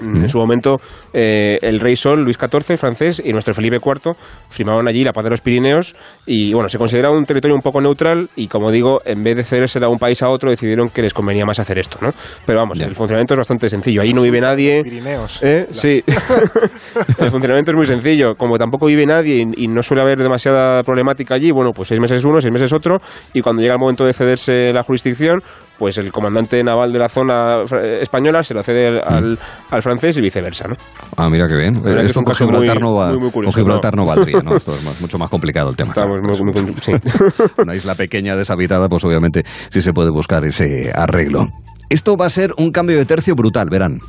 En 0.00 0.28
su 0.28 0.38
momento, 0.38 0.76
eh, 1.12 1.58
el 1.62 1.80
rey 1.80 1.96
Sol, 1.96 2.22
Luis 2.22 2.38
XIV, 2.38 2.76
francés, 2.76 3.22
y 3.24 3.32
nuestro 3.32 3.54
Felipe 3.54 3.76
IV 3.76 4.14
firmaron 4.48 4.88
allí 4.88 5.04
la 5.04 5.12
paz 5.12 5.24
de 5.24 5.30
los 5.30 5.40
Pirineos 5.40 5.94
y, 6.26 6.52
bueno, 6.52 6.68
se 6.68 6.78
considera 6.78 7.10
un 7.10 7.24
territorio 7.24 7.54
un 7.54 7.62
poco 7.62 7.80
neutral 7.80 8.28
y, 8.36 8.48
como 8.48 8.70
digo, 8.70 8.98
en 9.04 9.22
vez 9.22 9.36
de 9.36 9.44
cedérsela 9.44 9.86
a 9.86 9.90
un 9.90 9.98
país 9.98 10.22
a 10.22 10.28
otro, 10.28 10.50
decidieron 10.50 10.88
que 10.88 11.02
les 11.02 11.14
convenía 11.14 11.44
más 11.44 11.58
hacer 11.58 11.78
esto, 11.78 11.98
¿no? 12.00 12.10
Pero 12.46 12.60
vamos, 12.60 12.80
el 12.80 12.94
funcionamiento 12.94 13.34
es 13.34 13.38
bastante 13.38 13.68
sencillo. 13.68 14.02
Ahí 14.02 14.12
no 14.12 14.22
vive 14.22 14.40
nadie. 14.40 14.82
Pirineos. 14.82 15.42
¿Eh? 15.42 15.66
Sí. 15.72 16.02
el 17.18 17.30
funcionamiento 17.30 17.70
es 17.70 17.76
muy 17.76 17.86
sencillo. 17.86 18.34
Como 18.36 18.58
tampoco 18.58 18.86
vive 18.86 19.06
nadie 19.06 19.44
y, 19.56 19.68
no 19.68 19.82
suele 19.82 20.02
haber 20.02 20.18
demasiada 20.18 20.82
problemática 20.82 21.34
allí, 21.34 21.50
bueno, 21.50 21.72
pues 21.72 21.88
seis 21.88 22.00
meses 22.00 22.24
uno, 22.24 22.40
seis 22.40 22.52
meses 22.52 22.72
otro, 22.72 22.98
y 23.32 23.40
cuando 23.40 23.60
llega 23.60 23.74
el 23.74 23.80
momento 23.80 24.04
de 24.04 24.12
cederse 24.12 24.72
la 24.72 24.82
jurisdicción, 24.82 25.40
pues 25.78 25.98
el 25.98 26.12
comandante 26.12 26.62
naval 26.62 26.92
de 26.92 26.98
la 26.98 27.08
zona 27.08 27.62
española 28.00 28.42
se 28.42 28.54
lo 28.54 28.62
cede 28.62 29.00
al, 29.00 29.38
al 29.70 29.82
francés 29.84 30.16
y 30.18 30.20
viceversa, 30.20 30.66
¿no? 30.66 30.74
Ah, 31.16 31.28
mira 31.30 31.46
qué 31.46 31.54
bien. 31.54 31.80
Esto 31.98 32.22
con 32.22 32.34
Gibraltar, 32.34 32.80
no, 32.80 32.94
va, 32.94 33.12
Gibraltar 33.52 33.96
no. 33.96 34.04
valdría, 34.04 34.40
¿no? 34.42 34.56
Esto 34.56 34.74
es 34.74 35.00
mucho 35.00 35.18
más 35.18 35.30
complicado 35.30 35.70
el 35.70 35.76
tema. 35.76 35.94
Una 37.58 37.74
isla 37.76 37.94
pequeña, 37.94 38.34
deshabitada, 38.34 38.88
pues 38.88 39.04
obviamente 39.04 39.44
sí 39.68 39.80
se 39.80 39.92
puede 39.92 40.10
buscar 40.10 40.44
ese 40.44 40.90
arreglo. 40.92 41.48
Esto 41.88 42.16
va 42.16 42.26
a 42.26 42.30
ser 42.30 42.52
un 42.56 42.72
cambio 42.72 42.96
de 42.96 43.04
tercio 43.04 43.36
brutal, 43.36 43.68
verán. 43.70 44.00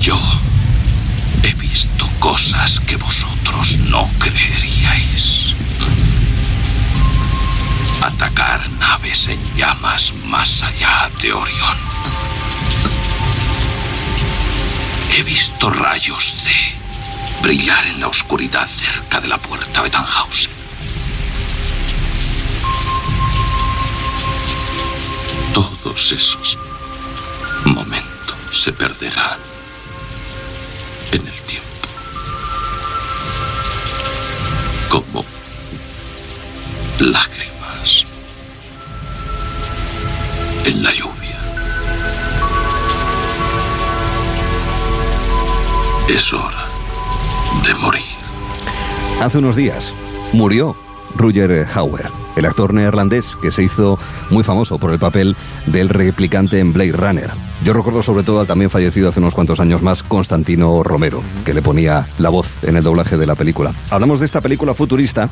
Yo 0.00 0.16
he 1.42 1.52
visto 1.60 2.06
cosas 2.20 2.80
que 2.80 2.96
vosotros 2.96 3.78
no 3.90 4.08
creeríais 4.18 5.54
atacar 8.02 8.60
naves 8.78 9.28
en 9.28 9.38
llamas 9.56 10.14
más 10.26 10.62
allá 10.62 11.10
de 11.20 11.32
Orión. 11.32 11.87
He 15.18 15.24
visto 15.24 15.68
rayos 15.68 16.44
de 16.44 17.42
brillar 17.42 17.88
en 17.88 17.98
la 17.98 18.06
oscuridad 18.06 18.68
cerca 18.68 19.20
de 19.20 19.26
la 19.26 19.36
puerta 19.36 19.82
de 19.82 19.90
Tannhausen. 19.90 20.52
Todos 25.52 26.12
esos 26.12 26.56
momentos 27.64 28.36
se 28.52 28.72
perderán 28.72 29.40
en 31.10 31.26
el 31.26 31.40
tiempo. 31.48 31.88
Como 34.88 35.24
lágrimas 37.00 38.06
en 40.64 40.84
la 40.84 40.92
lluvia. 40.92 41.17
Es 46.08 46.32
hora 46.32 46.64
de 47.66 47.74
morir. 47.74 48.02
Hace 49.20 49.38
unos 49.38 49.56
días 49.56 49.92
murió 50.32 50.74
Roger 51.14 51.66
Hauer, 51.74 52.10
el 52.34 52.46
actor 52.46 52.72
neerlandés 52.72 53.36
que 53.36 53.50
se 53.50 53.64
hizo 53.64 53.98
muy 54.30 54.42
famoso 54.42 54.78
por 54.78 54.90
el 54.90 54.98
papel 54.98 55.36
del 55.66 55.90
replicante 55.90 56.60
en 56.60 56.72
Blade 56.72 56.92
Runner. 56.92 57.47
Yo 57.64 57.72
recuerdo 57.72 58.04
sobre 58.04 58.22
todo 58.22 58.40
al 58.40 58.46
también 58.46 58.70
fallecido 58.70 59.08
hace 59.08 59.18
unos 59.18 59.34
cuantos 59.34 59.58
años 59.58 59.82
más 59.82 60.04
Constantino 60.04 60.84
Romero, 60.84 61.20
que 61.44 61.52
le 61.52 61.60
ponía 61.60 62.06
la 62.18 62.28
voz 62.28 62.62
en 62.62 62.76
el 62.76 62.84
doblaje 62.84 63.16
de 63.16 63.26
la 63.26 63.34
película. 63.34 63.72
Hablamos 63.90 64.20
de 64.20 64.26
esta 64.26 64.40
película 64.40 64.74
futurista, 64.74 65.28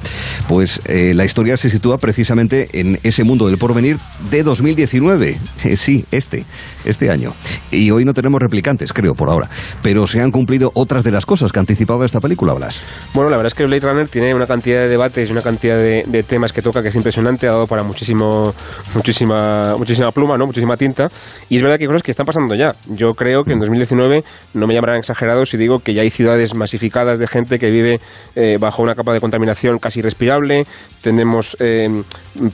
pues 0.49 0.80
eh, 0.87 1.14
la 1.14 1.25
historia 1.25 1.56
se 1.56 1.71
sitúa 1.71 1.99
precisamente 1.99 2.68
en 2.73 2.99
ese 3.04 3.23
mundo 3.23 3.47
del 3.47 3.59
porvenir 3.59 3.99
de 4.30 4.42
2019. 4.42 5.38
Eh, 5.64 5.76
sí, 5.76 6.04
este, 6.11 6.45
este 6.85 7.11
año. 7.11 7.33
Y 7.71 7.90
hoy 7.92 8.04
no 8.04 8.12
tenemos 8.12 8.40
replicantes, 8.40 8.92
creo, 8.92 9.14
por 9.14 9.30
ahora. 9.30 9.49
Pero 9.83 10.06
se 10.06 10.21
han 10.21 10.33
cumplido 10.33 10.73
otras 10.75 11.04
de 11.04 11.12
las 11.12 11.26
cosas 11.26 11.52
que 11.52 11.61
anticipaba 11.61 12.04
esta 12.04 12.21
película, 12.21 12.52
Blas. 12.54 12.83
Bueno, 13.14 13.30
la 13.30 13.37
verdad 13.37 13.49
es 13.49 13.54
que 13.54 13.64
Blade 13.66 13.80
Runner 13.80 14.09
tiene 14.09 14.35
una 14.35 14.47
cantidad 14.47 14.78
de 14.78 14.88
debates 14.88 15.28
y 15.28 15.33
una 15.33 15.42
cantidad 15.42 15.76
de, 15.76 16.25
temas 16.28 16.52
que 16.52 16.61
toca 16.61 16.83
que 16.83 16.88
es 16.88 16.95
impresionante, 16.95 17.47
ha 17.47 17.52
dado 17.52 17.66
para 17.66 17.85
muchísimo, 17.85 18.52
muchísima, 18.95 19.76
muchísima 19.78 20.11
pluma, 20.11 20.37
¿no? 20.37 20.47
muchísima 20.47 20.76
tinta. 20.76 21.09
Y 21.49 21.56
es 21.56 21.62
verdad 21.62 21.78
que 21.78 21.85
hay 21.85 21.88
cosas 21.88 22.02
que 22.02 22.15
están 22.16 22.25
pasando 22.25 22.54
ya. 22.54 22.75
Yo 22.88 23.12
creo 23.12 23.44
que 23.44 23.52
en 23.52 23.58
2019 23.58 24.25
no 24.54 24.66
me 24.66 24.73
llamarán 24.73 24.96
exagerado 24.96 25.44
si 25.44 25.58
digo 25.58 25.80
que 25.80 25.92
ya 25.92 26.00
hay 26.00 26.08
ciudades 26.08 26.54
masificadas 26.54 27.18
de 27.18 27.26
gente 27.26 27.58
que 27.58 27.70
vive 27.70 28.00
eh, 28.35 28.56
bajo 28.58 28.82
una 28.82 28.94
capa 28.94 29.12
de 29.12 29.20
contaminación 29.20 29.78
casi 29.78 29.99
irrespirable. 29.99 30.64
Tenemos 31.02 31.58
eh, 31.61 32.02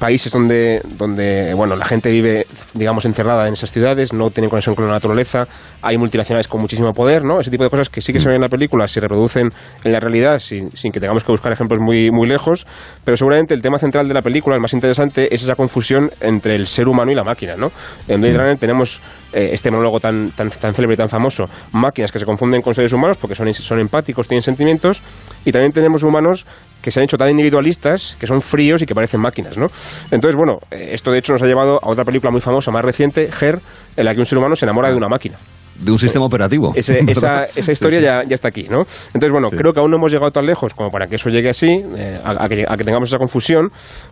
países 0.01 0.33
donde, 0.33 0.83
donde 0.99 1.55
bueno, 1.55 1.77
la 1.77 1.85
gente 1.85 2.11
vive, 2.11 2.45
digamos, 2.75 3.05
encerrada 3.05 3.47
en 3.47 3.55
esas 3.55 3.71
ciudades, 3.71 4.13
no 4.13 4.31
tienen 4.31 4.51
conexión 4.51 4.75
con 4.75 4.85
la 4.89 4.95
naturaleza. 4.95 5.47
Hay 5.81 5.97
multinacionales 5.97 6.49
con 6.49 6.61
muchísimo 6.61 6.93
poder, 6.93 7.25
¿no? 7.25 7.41
Ese 7.41 7.53
tipo 7.53 7.63
de 7.63 7.71
cosas 7.71 7.89
que 7.89 8.01
sí 8.01 8.13
que 8.13 8.19
se 8.19 8.27
ven 8.27 8.37
en 8.37 8.43
la 8.43 8.49
película 8.49 8.89
se 8.89 8.99
reproducen 8.99 9.49
en 9.85 9.93
la 9.93 10.01
realidad 10.01 10.41
sin, 10.41 10.73
sin 10.73 10.91
que 10.91 10.99
tengamos 10.99 11.23
que 11.23 11.31
buscar 11.31 11.53
ejemplos 11.53 11.81
muy, 11.81 12.11
muy 12.11 12.29
lejos. 12.29 12.67
Pero 13.05 13.17
seguramente 13.17 13.55
el 13.55 13.63
tema 13.63 13.79
central 13.79 14.09
de 14.09 14.15
la 14.15 14.23
película, 14.23 14.57
el 14.57 14.61
más 14.61 14.73
interesante, 14.73 15.33
es 15.33 15.45
esa 15.45 15.55
confusión 15.55 16.11
entre 16.21 16.57
el 16.57 16.67
ser 16.67 16.89
humano 16.89 17.13
y 17.13 17.15
la 17.15 17.23
máquina, 17.23 17.55
¿no? 17.57 17.71
En 18.09 18.21
Blade 18.21 18.39
Runner 18.39 18.59
tenemos 18.59 19.01
eh, 19.33 19.51
este 19.53 19.71
monólogo 19.71 20.01
tan, 20.01 20.31
tan, 20.31 20.51
tan 20.51 20.75
célebre 20.75 20.95
y 20.95 20.97
tan 20.99 21.09
famoso, 21.09 21.45
máquinas 21.73 22.11
que 22.11 22.19
se 22.19 22.25
confunden 22.25 22.63
con 22.63 22.75
seres 22.75 22.93
humanos 22.93 23.17
porque 23.21 23.35
son, 23.35 23.53
son 23.55 23.81
empáticos, 23.81 24.29
tienen 24.29 24.43
sentimientos, 24.43 25.01
y 25.45 25.53
también 25.53 25.73
tenemos 25.73 26.03
humanos 26.03 26.47
que 26.81 26.91
se 26.91 27.01
han 27.01 27.05
hecho 27.05 27.17
tan 27.17 27.31
individualistas, 27.31 28.17
que 28.19 28.27
son 28.27 28.41
fríos 28.41 28.83
y 28.83 28.87
que 28.87 28.95
parecen 28.95 29.21
máquinas, 29.21 29.57
¿no? 29.57 29.67
Entonces, 30.11 30.37
bueno, 30.37 30.59
eh, 30.71 30.91
esto 30.93 31.13
de 31.13 31.19
hecho 31.19 31.33
nos 31.33 31.43
ha 31.43 31.47
llevado 31.47 31.79
a 31.83 31.89
otra 31.89 32.05
película 32.05 32.31
muy 32.31 32.41
famosa, 32.41 32.71
más 32.71 32.85
reciente, 32.85 33.29
Her, 33.41 33.61
en 33.97 34.05
la 34.05 34.13
que 34.13 34.21
un 34.21 34.27
ser 34.27 34.39
humano 34.39 34.57
se 34.57 34.65
enamora 34.65 34.91
de 34.91 34.97
una 34.97 35.09
máquina 35.09 35.37
de 35.83 35.91
un 35.91 35.99
sistema 35.99 36.25
operativo. 36.25 36.73
esa, 36.77 37.45
esa, 37.55 37.73
historia 37.73 38.01
Ya, 38.01 38.23
ya, 38.29 38.35
está 38.35 38.49
aquí, 38.49 38.65
¿no? 38.69 38.83
Entonces, 39.09 39.31
bueno, 39.33 39.49
creo 39.51 39.73
que 39.73 39.81
aún 39.81 39.91
no 39.91 39.97
hemos 39.97 40.13
llegado 40.13 40.31
tan 40.31 40.47
lejos 40.47 40.75
como 40.75 40.91
para 40.91 41.07
que 41.07 41.17
eso 41.17 41.29
llegue 41.29 41.51
así, 41.51 41.83
eh, 41.97 42.19
a, 42.25 42.49
que, 42.49 42.65
a, 42.69 42.77
que, 42.77 42.85
tengamos 42.85 43.09
esa 43.09 43.19
confusión, 43.19 43.69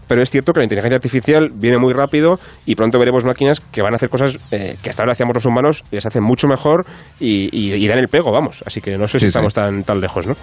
pero 0.07 0.23
es 0.23 0.31
cierto 0.31 0.53
que 0.53 0.61
la 0.61 0.65
inteligencia 0.65 0.97
artificial 0.97 1.49
viene 1.55 1.79
muy 1.79 1.93
rápido 1.93 2.39
y 2.67 2.75
pronto 2.75 2.99
veremos 2.99 3.25
máquinas 3.25 3.61
que 3.61 3.83
van 3.83 3.93
a 3.93 3.97
hacer 3.97 4.09
cosas 4.09 4.39
eh, 4.51 4.77
que 4.83 4.91
hasta 4.91 5.03
ahora 5.03 5.13
hacíamos 5.13 5.35
los 5.35 5.47
humanos 5.47 5.83
y 5.91 5.97
las 5.97 6.07
hacen 6.07 6.23
mucho 6.23 6.49
mejor 6.49 6.85
y, 7.19 7.49
y, 7.53 7.87
dan 7.87 7.99
el 7.99 8.09
pego, 8.09 8.33
vamos. 8.33 8.63
Así 8.67 8.81
que 8.81 8.97
no 8.97 9.09
sé 9.09 9.19
si 9.19 9.27
estamos 9.27 9.55
tan, 9.55 9.85
tan 9.85 10.01
lejos, 10.01 10.27
¿no? 10.27 10.35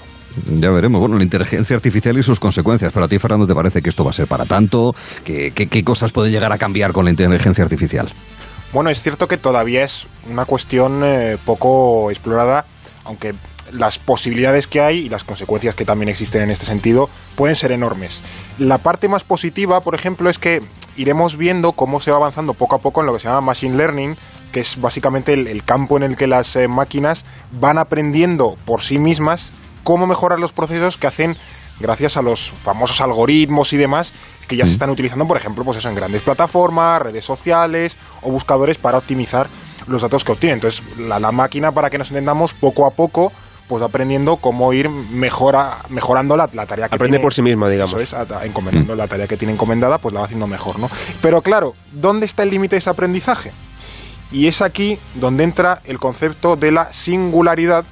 Ya 0.59 0.69
veremos. 0.69 0.99
Bueno, 1.01 1.17
la 1.17 1.23
inteligencia 1.23 1.75
artificial 1.75 2.17
y 2.17 2.23
sus 2.23 2.39
consecuencias. 2.39 2.91
Pero 2.93 3.05
a 3.05 3.07
ti, 3.07 3.17
Fernando, 3.17 3.47
¿te 3.47 3.55
parece 3.55 3.81
que 3.81 3.89
esto 3.89 4.03
va 4.03 4.11
a 4.11 4.13
ser 4.13 4.27
para 4.27 4.45
tanto? 4.45 4.93
¿Qué, 5.23 5.51
qué, 5.53 5.67
qué 5.67 5.83
cosas 5.83 6.11
pueden 6.11 6.31
llegar 6.31 6.51
a 6.51 6.57
cambiar 6.57 6.91
con 6.91 7.05
la 7.05 7.11
inteligencia 7.11 7.63
artificial? 7.63 8.07
Bueno, 8.73 8.89
es 8.89 9.01
cierto 9.01 9.27
que 9.27 9.37
todavía 9.37 9.83
es 9.83 10.07
una 10.29 10.45
cuestión 10.45 11.01
eh, 11.03 11.37
poco 11.45 12.11
explorada, 12.11 12.65
aunque 13.05 13.33
las 13.71 13.97
posibilidades 13.97 14.67
que 14.67 14.81
hay 14.81 14.99
y 14.99 15.09
las 15.09 15.23
consecuencias 15.23 15.75
que 15.75 15.85
también 15.85 16.09
existen 16.09 16.41
en 16.43 16.51
este 16.51 16.65
sentido 16.65 17.09
pueden 17.35 17.55
ser 17.55 17.71
enormes. 17.71 18.21
La 18.57 18.77
parte 18.77 19.07
más 19.07 19.23
positiva, 19.23 19.81
por 19.81 19.95
ejemplo, 19.95 20.29
es 20.29 20.37
que 20.37 20.61
iremos 20.95 21.37
viendo 21.37 21.73
cómo 21.73 21.99
se 21.99 22.11
va 22.11 22.17
avanzando 22.17 22.53
poco 22.53 22.75
a 22.75 22.79
poco 22.79 23.01
en 23.01 23.07
lo 23.07 23.13
que 23.13 23.19
se 23.19 23.27
llama 23.27 23.41
Machine 23.41 23.77
Learning, 23.77 24.17
que 24.51 24.61
es 24.61 24.79
básicamente 24.79 25.33
el, 25.33 25.63
campo 25.63 25.97
en 25.97 26.03
el 26.03 26.15
que 26.15 26.27
las 26.27 26.55
eh, 26.55 26.67
máquinas 26.67 27.25
van 27.51 27.77
aprendiendo 27.77 28.57
por 28.65 28.81
sí 28.81 28.97
mismas 28.97 29.51
cómo 29.83 30.07
mejorar 30.07 30.39
los 30.39 30.53
procesos 30.53 30.97
que 30.97 31.07
hacen 31.07 31.35
gracias 31.79 32.17
a 32.17 32.21
los 32.21 32.49
famosos 32.49 33.01
algoritmos 33.01 33.73
y 33.73 33.77
demás 33.77 34.13
que 34.47 34.55
ya 34.55 34.65
se 34.65 34.71
están 34.71 34.89
utilizando, 34.89 35.27
por 35.27 35.37
ejemplo, 35.37 35.63
pues 35.63 35.77
eso, 35.77 35.89
en 35.89 35.95
grandes 35.95 36.21
plataformas, 36.21 37.01
redes 37.01 37.25
sociales 37.25 37.97
o 38.21 38.31
buscadores 38.31 38.77
para 38.77 38.97
optimizar 38.97 39.47
los 39.87 40.01
datos 40.01 40.23
que 40.23 40.31
obtienen. 40.31 40.55
Entonces, 40.55 40.81
la, 40.97 41.19
máquina, 41.31 41.71
para 41.71 41.89
que 41.89 41.97
nos 41.97 42.09
entendamos, 42.09 42.53
poco 42.53 42.85
a 42.85 42.91
poco 42.91 43.31
pues 43.67 43.83
aprendiendo 43.83 44.37
cómo 44.37 44.71
ir 44.71 44.89
mejora, 44.89 45.79
mejorando 45.89 46.37
la, 46.37 46.47
tarea 46.47 46.87
que 46.87 46.95
Aprende 46.95 47.19
por 47.19 47.33
sí 47.33 47.41
misma, 47.41 47.67
digamos. 47.67 47.93
Eso 47.95 48.21
es, 48.21 48.45
encomendando 48.45 48.95
la 48.95 49.09
tarea 49.09 49.27
que 49.27 49.35
tiene 49.35 49.53
encomendada, 49.53 49.97
pues 49.97 50.13
la 50.13 50.21
va 50.21 50.25
haciendo 50.25 50.47
mejor, 50.47 50.79
¿no? 50.79 50.89
Pero 51.21 51.41
claro, 51.41 51.75
¿dónde 51.91 52.25
está 52.25 52.43
el 52.43 52.49
límite 52.49 52.75
de 52.75 52.79
ese 52.79 52.89
aprendizaje? 52.89 53.51
Y 54.31 54.47
es 54.47 54.61
aquí 54.61 54.97
donde 55.15 55.43
entra 55.43 55.81
el 55.83 55.99
concepto 55.99 56.55
de 56.55 56.71
la 56.71 56.93
singularidad, 56.93 57.83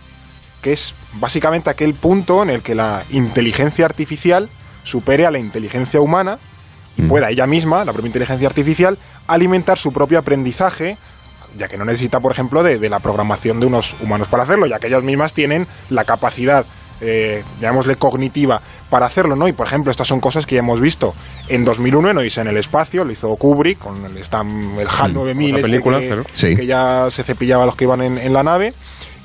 que 0.62 0.72
es 0.72 0.94
básicamente 1.16 1.70
aquel 1.70 1.94
punto 1.94 2.42
en 2.42 2.52
el 2.52 2.62
que 2.62 2.74
la 2.74 3.04
inteligencia 3.10 3.86
artificial 3.86 4.50
supere 4.86 5.25
a 5.25 5.32
la 5.32 5.39
inteligencia 5.39 6.00
humana 6.00 6.38
y 6.96 7.01
mm. 7.01 7.08
pueda 7.10 7.30
ella 7.30 7.48
misma, 7.48 7.84
la 7.84 7.92
propia 7.92 8.08
inteligencia 8.08 8.48
artificial, 8.48 8.98
alimentar 9.27 9.77
su 9.77 9.92
propio 9.92 10.20
aprendizaje, 10.20 10.98
ya 11.58 11.68
que 11.68 11.77
no 11.77 11.86
necesita, 11.86 12.20
por 12.20 12.32
ejemplo, 12.32 12.63
de, 12.63 12.77
la 12.89 13.00
programación 13.00 13.60
de 13.60 13.65
unos 13.65 13.96
humanos 14.01 14.27
para 14.27 14.44
hacerlo, 14.44 14.65
ya 14.68 14.80
que 14.80 14.88
ellas 14.88 15.04
mismas 15.04 15.34
tienen 15.34 15.68
la 15.89 16.04
capacidad, 16.06 16.65
eh, 17.01 17.44
llamémosle 17.60 17.96
cognitiva, 17.96 18.62
para 18.89 19.06
hacerlo, 19.06 19.36
¿no? 19.36 19.48
Y, 19.48 19.54
por 19.54 19.68
ejemplo, 19.68 19.92
estas 19.92 20.08
son 20.08 20.20
cosas 20.20 20.46
que 20.46 20.56
ya 20.56 20.60
hemos 20.60 20.80
visto 20.80 21.13
en 21.50 21.65
2001 21.65 22.12
en 22.12 22.18
Odisea 22.20 22.44
en 22.44 22.50
el 22.50 22.58
espacio, 22.58 23.04
lo 23.04 23.12
hizo 23.12 23.36
Kubrick, 23.36 23.80
con 23.80 24.06
el, 24.06 24.18
el 24.18 24.88
HAL 24.88 25.13
9000, 25.13 25.54
mm. 25.54 25.56
este 25.56 25.62
película, 25.62 26.00
que, 26.00 26.65
ya 26.65 27.08
se 27.10 27.24
cepillaba 27.24 27.63
a 27.63 27.65
los 27.65 27.75
que 27.75 27.86
iban 27.86 28.01
en 28.01 28.34
la 28.34 28.44
nave, 28.44 28.74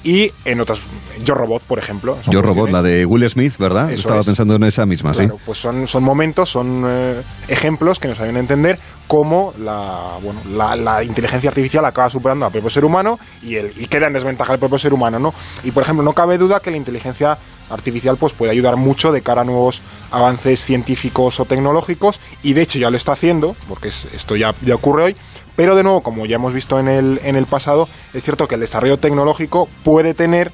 y 0.03 0.33
en 0.45 0.61
otras 0.61 0.81
Yo 1.25 1.35
Robot, 1.35 1.63
por 1.63 1.79
ejemplo. 1.79 2.17
Yo 2.31 2.41
Robot, 2.41 2.71
la 2.71 2.83
de 2.83 3.05
Will 3.05 3.29
Smith, 3.29 3.57
¿verdad? 3.59 3.91
Estaba 3.93 4.23
pensando 4.23 4.55
en 4.55 4.65
esa 4.65 4.87
misma, 4.87 5.13
claro, 5.13 5.39
Pues 5.45 5.59
son, 5.59 5.87
son 5.87 6.03
momentos, 6.03 6.49
son 6.49 6.85
eh, 6.87 7.21
ejemplos 7.49 7.99
que 7.99 8.09
nos 8.09 8.19
ayudan 8.21 8.37
a 8.37 8.41
entender 8.41 8.79
cómo 9.07 9.53
la, 9.59 10.19
bueno, 10.23 10.41
la, 10.55 11.05
inteligencia 11.05 11.51
artificial 11.51 11.85
acaba 11.85 12.09
superando 12.09 12.47
al 12.47 12.53
propio 12.53 12.71
ser 12.71 12.85
humano 12.85 13.19
y, 13.43 13.57
el, 13.57 13.73
y 13.77 13.87
queda 13.87 14.07
en 14.07 14.13
desventaja 14.13 14.53
al 14.53 14.59
propio 14.59 14.79
ser 14.79 14.95
humano, 14.95 15.19
¿no? 15.19 15.35
Y 15.65 15.73
por 15.73 15.83
ejemplo, 15.83 16.05
no 16.05 16.13
cabe 16.13 16.39
duda 16.39 16.61
que 16.61 16.71
la 16.71 16.77
inteligencia 16.77 17.37
artificial 17.71 18.17
pues 18.17 18.33
puede 18.33 18.53
ayudar 18.53 18.77
mucho 18.77 19.13
de 19.13 19.23
cara 19.23 19.43
a 19.43 19.45
nuevos 19.45 19.83
avances 20.11 20.65
científicos 20.65 21.41
o 21.41 21.45
tecnológicos 21.45 22.21
y 22.43 22.53
de 22.53 22.63
hecho 22.63 22.79
ya 22.79 22.91
lo 22.91 22.97
está 22.97 23.13
haciendo, 23.13 23.57
porque 23.69 23.89
esto 23.89 24.37
ya, 24.37 24.55
ocurre 24.75 25.05
hoy, 25.05 25.17
pero 25.57 25.77
de 25.77 25.83
nuevo, 25.83 26.01
como 26.01 26.27
ya 26.27 26.37
hemos 26.37 26.53
visto 26.53 26.79
en 26.79 26.89
el, 26.89 27.21
en 27.25 27.37
el 27.37 27.47
pasado, 27.47 27.89
es 28.15 28.25
cierto 28.25 28.49
que 28.49 28.55
el 28.55 28.61
desarrollo 28.61 28.99
tecnológico 28.99 29.69
puede 29.85 30.15
tener 30.15 30.53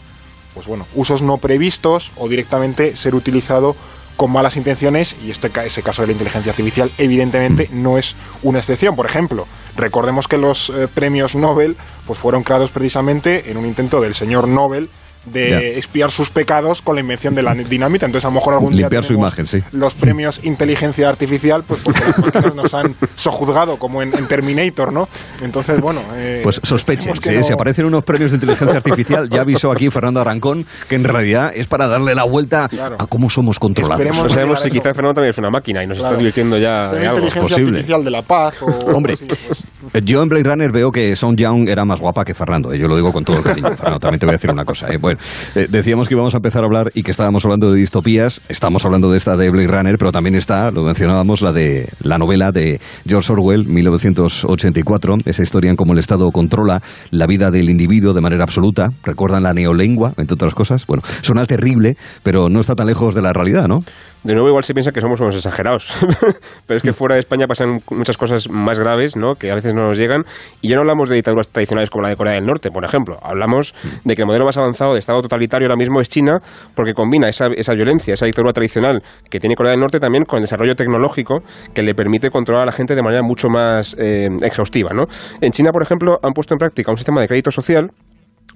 pues 0.54 0.66
bueno, 0.66 0.86
usos 0.94 1.20
no 1.20 1.36
previstos 1.36 2.12
o 2.16 2.28
directamente 2.28 2.96
ser 2.96 3.14
utilizado 3.14 3.76
con 4.16 4.32
malas 4.32 4.56
intenciones 4.56 5.16
y 5.22 5.30
este 5.30 5.50
ese 5.64 5.82
caso 5.82 6.02
de 6.02 6.08
la 6.08 6.12
inteligencia 6.12 6.50
artificial 6.50 6.90
evidentemente 6.98 7.68
no 7.72 7.98
es 7.98 8.16
una 8.42 8.58
excepción. 8.58 8.96
Por 8.96 9.06
ejemplo, 9.06 9.46
recordemos 9.76 10.26
que 10.26 10.38
los 10.38 10.70
eh, 10.70 10.88
premios 10.92 11.34
Nobel 11.34 11.76
pues 12.06 12.18
fueron 12.18 12.42
creados 12.42 12.70
precisamente 12.70 13.50
en 13.50 13.58
un 13.58 13.66
intento 13.66 14.00
del 14.00 14.14
señor 14.14 14.48
Nobel 14.48 14.88
de 15.26 15.78
espiar 15.78 16.10
sus 16.10 16.30
pecados 16.30 16.82
con 16.82 16.94
la 16.94 17.00
invención 17.00 17.34
de 17.34 17.42
la 17.42 17.54
dinamita. 17.54 18.06
Entonces, 18.06 18.24
a 18.24 18.28
lo 18.28 18.34
mejor 18.34 18.54
algún 18.54 18.76
día 18.76 18.88
su 19.02 19.12
imagen, 19.12 19.46
sí. 19.46 19.62
los 19.72 19.94
premios 19.94 20.40
inteligencia 20.44 21.08
artificial, 21.08 21.62
pues 21.66 21.80
porque 21.82 22.00
las 22.00 22.18
máquinas 22.18 22.54
nos 22.54 22.74
han 22.74 22.94
sojuzgado, 23.14 23.76
como 23.78 24.02
en, 24.02 24.26
Terminator, 24.26 24.92
¿no? 24.92 25.08
Entonces, 25.42 25.80
bueno. 25.80 26.00
Eh, 26.16 26.40
pues 26.42 26.60
sospechen, 26.62 27.12
que, 27.14 27.42
si 27.44 27.52
aparecen 27.52 27.84
unos 27.84 28.04
premios 28.04 28.32
de 28.32 28.36
inteligencia 28.36 28.76
artificial, 28.76 29.28
ya 29.28 29.42
avisó 29.42 29.70
aquí 29.70 29.90
Fernando 29.90 30.20
Arancón 30.20 30.66
que 30.88 30.96
en 30.96 31.04
realidad 31.04 31.52
es 31.54 31.66
para 31.66 31.86
darle 31.86 32.14
la 32.14 32.24
vuelta 32.24 32.68
a 32.98 33.06
cómo 33.06 33.30
somos 33.30 33.58
controlados. 33.58 34.04
no 34.04 34.28
sabemos 34.28 34.60
si 34.60 34.70
quizás 34.70 34.94
Fernando 34.94 35.14
también 35.14 35.30
es 35.30 35.38
una 35.38 35.50
máquina 35.50 35.82
y 35.82 35.86
nos 35.86 35.98
está 35.98 36.14
divirtiendo 36.14 36.58
ya 36.58 36.90
de 36.92 37.06
algo. 37.06 37.26
inteligencia 37.26 37.64
artificial 37.64 38.04
de 38.04 38.10
la 38.10 38.22
paz. 38.22 38.54
Hombre, 38.94 39.14
pues. 39.16 40.04
yo 40.04 40.22
en 40.22 40.28
Blade 40.28 40.44
Runner 40.44 40.72
veo 40.72 40.90
que 40.90 41.16
Song 41.16 41.36
Young 41.36 41.68
era 41.68 41.84
más 41.84 42.00
guapa 42.00 42.24
que 42.24 42.34
Fernando. 42.34 42.72
Eh, 42.72 42.78
yo 42.78 42.88
lo 42.88 42.96
digo 42.96 43.12
con 43.12 43.24
todo 43.24 43.38
el 43.38 43.42
cariño. 43.42 43.70
Fernando, 43.76 43.98
también 44.00 44.20
te 44.20 44.26
voy 44.26 44.32
a 44.32 44.36
decir 44.36 44.50
una 44.50 44.64
cosa. 44.64 44.88
Eh. 44.92 44.98
Bueno, 44.98 45.15
eh, 45.54 45.66
decíamos 45.70 46.08
que 46.08 46.14
íbamos 46.14 46.34
a 46.34 46.38
empezar 46.38 46.62
a 46.62 46.66
hablar 46.66 46.90
y 46.94 47.02
que 47.02 47.10
estábamos 47.10 47.44
hablando 47.44 47.70
de 47.70 47.78
distopías. 47.78 48.40
Estamos 48.48 48.84
hablando 48.84 49.10
de 49.10 49.18
esta 49.18 49.36
de 49.36 49.50
Blade 49.50 49.68
Runner, 49.68 49.98
pero 49.98 50.12
también 50.12 50.34
está, 50.34 50.70
lo 50.70 50.82
mencionábamos, 50.82 51.42
la 51.42 51.52
de 51.52 51.88
la 52.02 52.18
novela 52.18 52.52
de 52.52 52.80
George 53.06 53.32
Orwell, 53.32 53.66
1984. 53.66 55.16
Esa 55.24 55.42
historia 55.42 55.70
en 55.70 55.76
cómo 55.76 55.92
el 55.92 55.98
Estado 55.98 56.30
controla 56.30 56.80
la 57.10 57.26
vida 57.26 57.50
del 57.50 57.70
individuo 57.70 58.12
de 58.12 58.20
manera 58.20 58.44
absoluta. 58.44 58.88
Recuerdan 59.02 59.42
la 59.42 59.54
neolengua, 59.54 60.12
entre 60.16 60.34
otras 60.34 60.54
cosas. 60.54 60.86
Bueno, 60.86 61.02
suena 61.22 61.44
terrible, 61.46 61.96
pero 62.22 62.48
no 62.48 62.60
está 62.60 62.74
tan 62.74 62.86
lejos 62.86 63.14
de 63.14 63.22
la 63.22 63.32
realidad, 63.32 63.66
¿no? 63.68 63.80
De 64.26 64.34
nuevo 64.34 64.48
igual 64.48 64.64
se 64.64 64.74
piensa 64.74 64.90
que 64.90 65.00
somos 65.00 65.20
unos 65.20 65.36
exagerados, 65.36 65.92
pero 66.66 66.76
es 66.76 66.82
que 66.82 66.92
fuera 66.92 67.14
de 67.14 67.20
España 67.20 67.46
pasan 67.46 67.78
muchas 67.90 68.16
cosas 68.16 68.50
más 68.50 68.78
graves, 68.78 69.16
¿no? 69.16 69.34
que 69.34 69.52
a 69.52 69.54
veces 69.54 69.72
no 69.72 69.82
nos 69.82 69.96
llegan, 69.96 70.22
y 70.60 70.68
ya 70.68 70.74
no 70.74 70.80
hablamos 70.80 71.08
de 71.08 71.14
dictaduras 71.14 71.48
tradicionales 71.48 71.90
como 71.90 72.02
la 72.02 72.08
de 72.08 72.16
Corea 72.16 72.34
del 72.34 72.44
Norte, 72.44 72.70
por 72.70 72.84
ejemplo, 72.84 73.18
hablamos 73.22 73.72
de 74.04 74.16
que 74.16 74.22
el 74.22 74.26
modelo 74.26 74.44
más 74.44 74.58
avanzado 74.58 74.94
de 74.94 74.98
Estado 74.98 75.22
totalitario 75.22 75.66
ahora 75.66 75.76
mismo 75.76 76.00
es 76.00 76.08
China, 76.08 76.38
porque 76.74 76.92
combina 76.92 77.28
esa, 77.28 77.46
esa 77.54 77.72
violencia, 77.74 78.14
esa 78.14 78.26
dictadura 78.26 78.52
tradicional 78.52 79.00
que 79.30 79.38
tiene 79.38 79.54
Corea 79.54 79.70
del 79.70 79.80
Norte 79.80 80.00
también 80.00 80.24
con 80.24 80.38
el 80.38 80.42
desarrollo 80.42 80.74
tecnológico 80.74 81.42
que 81.72 81.82
le 81.82 81.94
permite 81.94 82.30
controlar 82.30 82.64
a 82.64 82.66
la 82.66 82.72
gente 82.72 82.96
de 82.96 83.02
manera 83.02 83.22
mucho 83.22 83.48
más 83.48 83.94
eh, 83.98 84.28
exhaustiva. 84.42 84.90
¿no? 84.92 85.04
En 85.40 85.52
China, 85.52 85.70
por 85.70 85.82
ejemplo, 85.82 86.18
han 86.20 86.32
puesto 86.32 86.54
en 86.54 86.58
práctica 86.58 86.90
un 86.90 86.96
sistema 86.96 87.20
de 87.20 87.28
crédito 87.28 87.52
social 87.52 87.90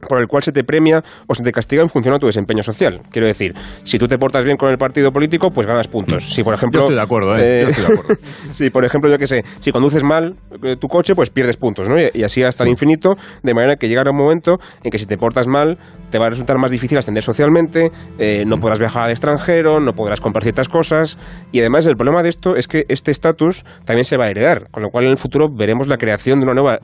por 0.08 0.20
el 0.20 0.26
cual 0.26 0.42
se 0.42 0.52
te 0.52 0.64
premia 0.64 1.02
o 1.26 1.34
se 1.34 1.42
te 1.42 1.52
castiga 1.52 1.82
en 1.82 1.88
función 1.88 2.14
a 2.14 2.18
tu 2.18 2.26
desempeño 2.26 2.62
social. 2.62 3.00
Quiero 3.10 3.26
decir, 3.26 3.54
si 3.82 3.98
tú 3.98 4.06
te 4.06 4.18
portas 4.18 4.44
bien 4.44 4.56
con 4.56 4.70
el 4.70 4.78
partido 4.78 5.10
político, 5.12 5.50
pues 5.50 5.66
ganas 5.66 5.88
puntos. 5.88 6.32
Si 6.32 6.42
por 6.42 6.54
ejemplo, 6.54 6.80
yo 6.80 6.84
estoy 6.84 6.96
de 6.96 7.02
acuerdo, 7.02 7.36
¿eh? 7.36 7.62
yo 7.62 7.68
estoy 7.68 7.84
de 7.84 7.92
acuerdo. 7.92 8.22
si 8.52 8.70
por 8.70 8.84
ejemplo, 8.84 9.10
yo 9.10 9.18
qué 9.18 9.26
sé, 9.26 9.42
si 9.60 9.72
conduces 9.72 10.02
mal 10.02 10.36
eh, 10.62 10.76
tu 10.76 10.88
coche, 10.88 11.14
pues 11.14 11.30
pierdes 11.30 11.56
puntos, 11.56 11.88
¿no? 11.88 11.96
Y, 11.98 12.22
así 12.22 12.42
hasta 12.42 12.64
el 12.64 12.70
infinito, 12.70 13.14
de 13.42 13.54
manera 13.54 13.76
que 13.76 13.88
llegará 13.88 14.10
un 14.10 14.16
momento 14.16 14.58
en 14.82 14.90
que 14.90 14.98
si 14.98 15.06
te 15.06 15.16
portas 15.16 15.46
mal, 15.46 15.78
te 16.10 16.18
va 16.18 16.26
a 16.26 16.30
resultar 16.30 16.58
más 16.58 16.70
difícil 16.70 16.98
ascender 16.98 17.22
socialmente, 17.22 17.90
eh, 18.18 18.44
no 18.46 18.56
podrás 18.58 18.78
viajar 18.78 19.04
al 19.04 19.10
extranjero, 19.10 19.80
no 19.80 19.92
podrás 19.92 20.20
comprar 20.20 20.42
ciertas 20.42 20.68
cosas, 20.68 21.18
y 21.52 21.60
además 21.60 21.86
el 21.86 21.96
problema 21.96 22.22
de 22.22 22.28
esto 22.28 22.56
es 22.56 22.68
que 22.68 22.84
este 22.88 23.10
estatus 23.10 23.64
también 23.84 24.04
se 24.04 24.16
va 24.16 24.26
a 24.26 24.30
heredar, 24.30 24.70
con 24.70 24.82
lo 24.82 24.90
cual 24.90 25.04
en 25.04 25.10
el 25.10 25.16
futuro 25.16 25.48
veremos 25.50 25.88
la 25.88 25.96
creación 25.96 26.38
de 26.38 26.44
una 26.44 26.54
nueva 26.54 26.78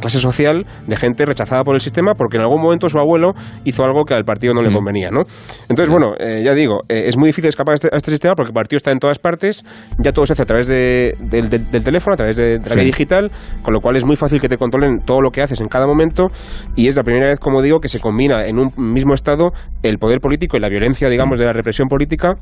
clase 0.00 0.18
social 0.18 0.66
de 0.86 0.96
gente 0.96 1.24
rechazada 1.24 1.62
por 1.62 1.74
el 1.74 1.80
sistema 1.80 2.14
porque 2.14 2.36
en 2.36 2.42
algún 2.52 2.62
momento 2.62 2.88
su 2.88 2.98
abuelo 2.98 3.32
hizo 3.64 3.84
algo 3.84 4.04
que 4.04 4.14
al 4.14 4.24
partido 4.24 4.54
no 4.54 4.62
le 4.62 4.70
mm. 4.70 4.74
convenía, 4.74 5.10
¿no? 5.10 5.22
Entonces, 5.68 5.90
bueno, 5.90 6.14
eh, 6.18 6.42
ya 6.44 6.54
digo, 6.54 6.80
eh, 6.88 7.04
es 7.06 7.16
muy 7.16 7.28
difícil 7.28 7.48
escapar 7.48 7.72
a 7.72 7.74
este, 7.74 7.88
este, 7.92 8.10
sistema 8.10 8.34
porque 8.34 8.50
el 8.50 8.54
partido 8.54 8.76
está 8.78 8.90
en 8.90 8.98
todas 8.98 9.18
partes, 9.18 9.64
ya 9.98 10.12
todo 10.12 10.26
se 10.26 10.32
hace 10.32 10.42
a 10.42 10.46
través 10.46 10.66
de, 10.66 11.14
del, 11.20 11.48
teléfono, 11.84 12.14
a 12.14 12.16
través 12.16 12.36
de, 12.36 12.58
la 12.58 12.74
red 12.74 12.84
digital, 12.84 13.30
con 13.62 13.74
lo 13.74 13.80
cual 13.80 13.96
es 13.96 14.04
muy 14.04 14.16
fácil 14.16 14.40
que 14.40 14.48
te 14.48 14.56
controlen 14.56 15.00
todo 15.04 15.20
lo 15.20 15.30
que 15.30 15.42
haces 15.42 15.60
en 15.60 15.68
cada 15.68 15.86
momento 15.86 16.28
y 16.76 16.88
es 16.88 16.96
la 16.96 17.02
primera 17.02 17.26
vez, 17.26 17.38
como 17.38 17.62
digo, 17.62 17.80
que 17.80 17.88
se 17.88 18.00
combina 18.00 18.46
en 18.46 18.58
un 18.58 18.72
mismo 18.76 19.14
estado 19.14 19.52
el 19.82 19.98
poder 19.98 20.20
político 20.20 20.56
y 20.56 20.60
la 20.60 20.68
violencia, 20.68 21.08
digamos, 21.08 21.38
de 21.38 21.44
la 21.44 21.52
represión 21.52 21.88
política 21.88 22.36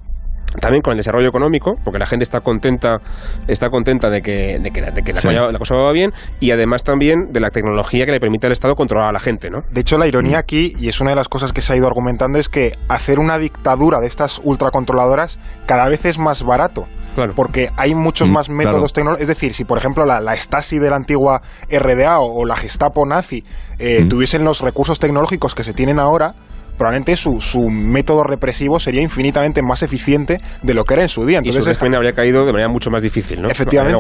también 0.61 0.83
con 0.83 0.93
el 0.93 0.97
desarrollo 0.97 1.29
económico, 1.29 1.75
porque 1.85 1.99
la 1.99 2.07
gente 2.07 2.25
está 2.25 2.41
contenta, 2.41 2.99
está 3.47 3.69
contenta 3.69 4.09
de 4.11 4.23
que, 4.23 4.59
de 4.59 4.71
que, 4.71 4.81
la, 4.81 5.59
cosa 5.59 5.75
va 5.77 5.93
bien, 5.93 6.13
y 6.41 6.51
además 6.51 6.83
también 6.83 7.33
de 7.33 7.41
la 7.41 7.51
tecnología 7.51 8.07
que 8.07 8.13
le 8.13 8.21
permite 8.21 8.47
al 8.47 8.53
Estado 8.53 8.75
controlar 8.75 9.11
a 9.11 9.13
la 9.13 9.21
gente, 9.21 9.51
¿no? 9.51 9.63
De 9.71 9.81
hecho, 9.81 9.99
la 9.99 10.07
ironía 10.07 10.39
mm. 10.39 10.41
aquí, 10.41 10.73
y 10.79 10.89
es 10.89 11.01
una 11.01 11.11
de 11.11 11.17
las 11.17 11.29
cosas 11.29 11.53
que 11.53 11.63
se 11.63 11.73
ha 11.73 11.77
ido 11.77 11.87
argumentando, 11.87 12.39
es 12.39 12.49
que 12.49 12.79
hacer 12.89 13.19
una 13.19 13.39
dictadura 13.39 14.01
de 14.01 14.07
estas 14.07 14.41
ultracontroladoras 14.43 15.39
cada 15.67 15.89
vez 15.89 16.05
es 16.05 16.19
más 16.19 16.43
barato. 16.43 16.87
Porque 17.35 17.71
hay 17.77 17.97
muchos 17.97 18.29
mm, 18.29 18.33
más 18.33 18.49
métodos 18.49 18.93
tecnológicos. 18.93 19.23
Es 19.23 19.29
decir, 19.29 19.53
si 19.53 19.65
por 19.65 19.77
ejemplo 19.77 20.05
la, 20.05 20.21
la 20.21 20.37
Stasi 20.37 20.79
de 20.79 20.89
la 20.89 20.95
antigua 20.95 21.43
RDA 21.69 22.21
o, 22.21 22.45
la 22.47 22.55
Gestapo 22.55 23.05
nazi 23.07 23.43
eh, 23.79 24.05
mm. 24.05 24.09
tuviesen 24.09 24.45
los 24.45 24.61
recursos 24.61 25.01
tecnológicos 25.01 25.57
que 25.57 25.65
se 25.65 25.73
tienen 25.73 25.99
ahora, 25.99 26.35
probablemente 26.79 27.17
su, 27.17 27.41
su 27.41 27.69
método 27.69 28.23
represivo 28.23 28.79
sería 28.79 29.03
infinitamente 29.03 29.61
más 29.63 29.83
eficiente 29.83 30.39
de 30.63 30.75
lo 30.75 30.85
que 30.85 30.95
era 30.95 31.03
en 31.03 31.09
su 31.09 31.27
día. 31.27 31.39
Entonces, 31.39 31.77
y 31.77 31.87
su 31.87 31.95
habría 31.95 32.13
caído 32.13 32.47
de 32.47 32.53
manera 32.53 32.71
mucho 32.71 32.91
más 32.91 33.03
difícil, 33.03 33.43
¿no? 33.43 33.51
Efectivamente. 33.51 33.99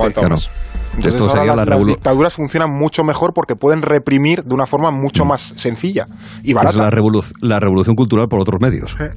Entonces 0.97 1.21
las, 1.67 1.87
dictaduras 1.87 2.35
funcionan 2.35 2.71
mucho 2.71 3.05
mejor 3.05 3.33
porque 3.35 3.55
pueden 3.55 3.83
reprimir 3.83 4.43
de 4.45 4.55
una 4.55 4.67
forma 4.67 4.91
mucho 4.91 5.25
mm. 5.25 5.29
más 5.29 5.53
sencilla 5.57 6.07
y 6.43 6.55
barata. 6.55 6.71
Es 6.71 6.77
la, 6.77 7.49
la 7.49 7.61
revolución 7.61 7.95
cultural 7.95 8.27
por 8.29 8.41
otros 8.41 8.61
medios. 8.61 8.97
Eh 9.01 9.11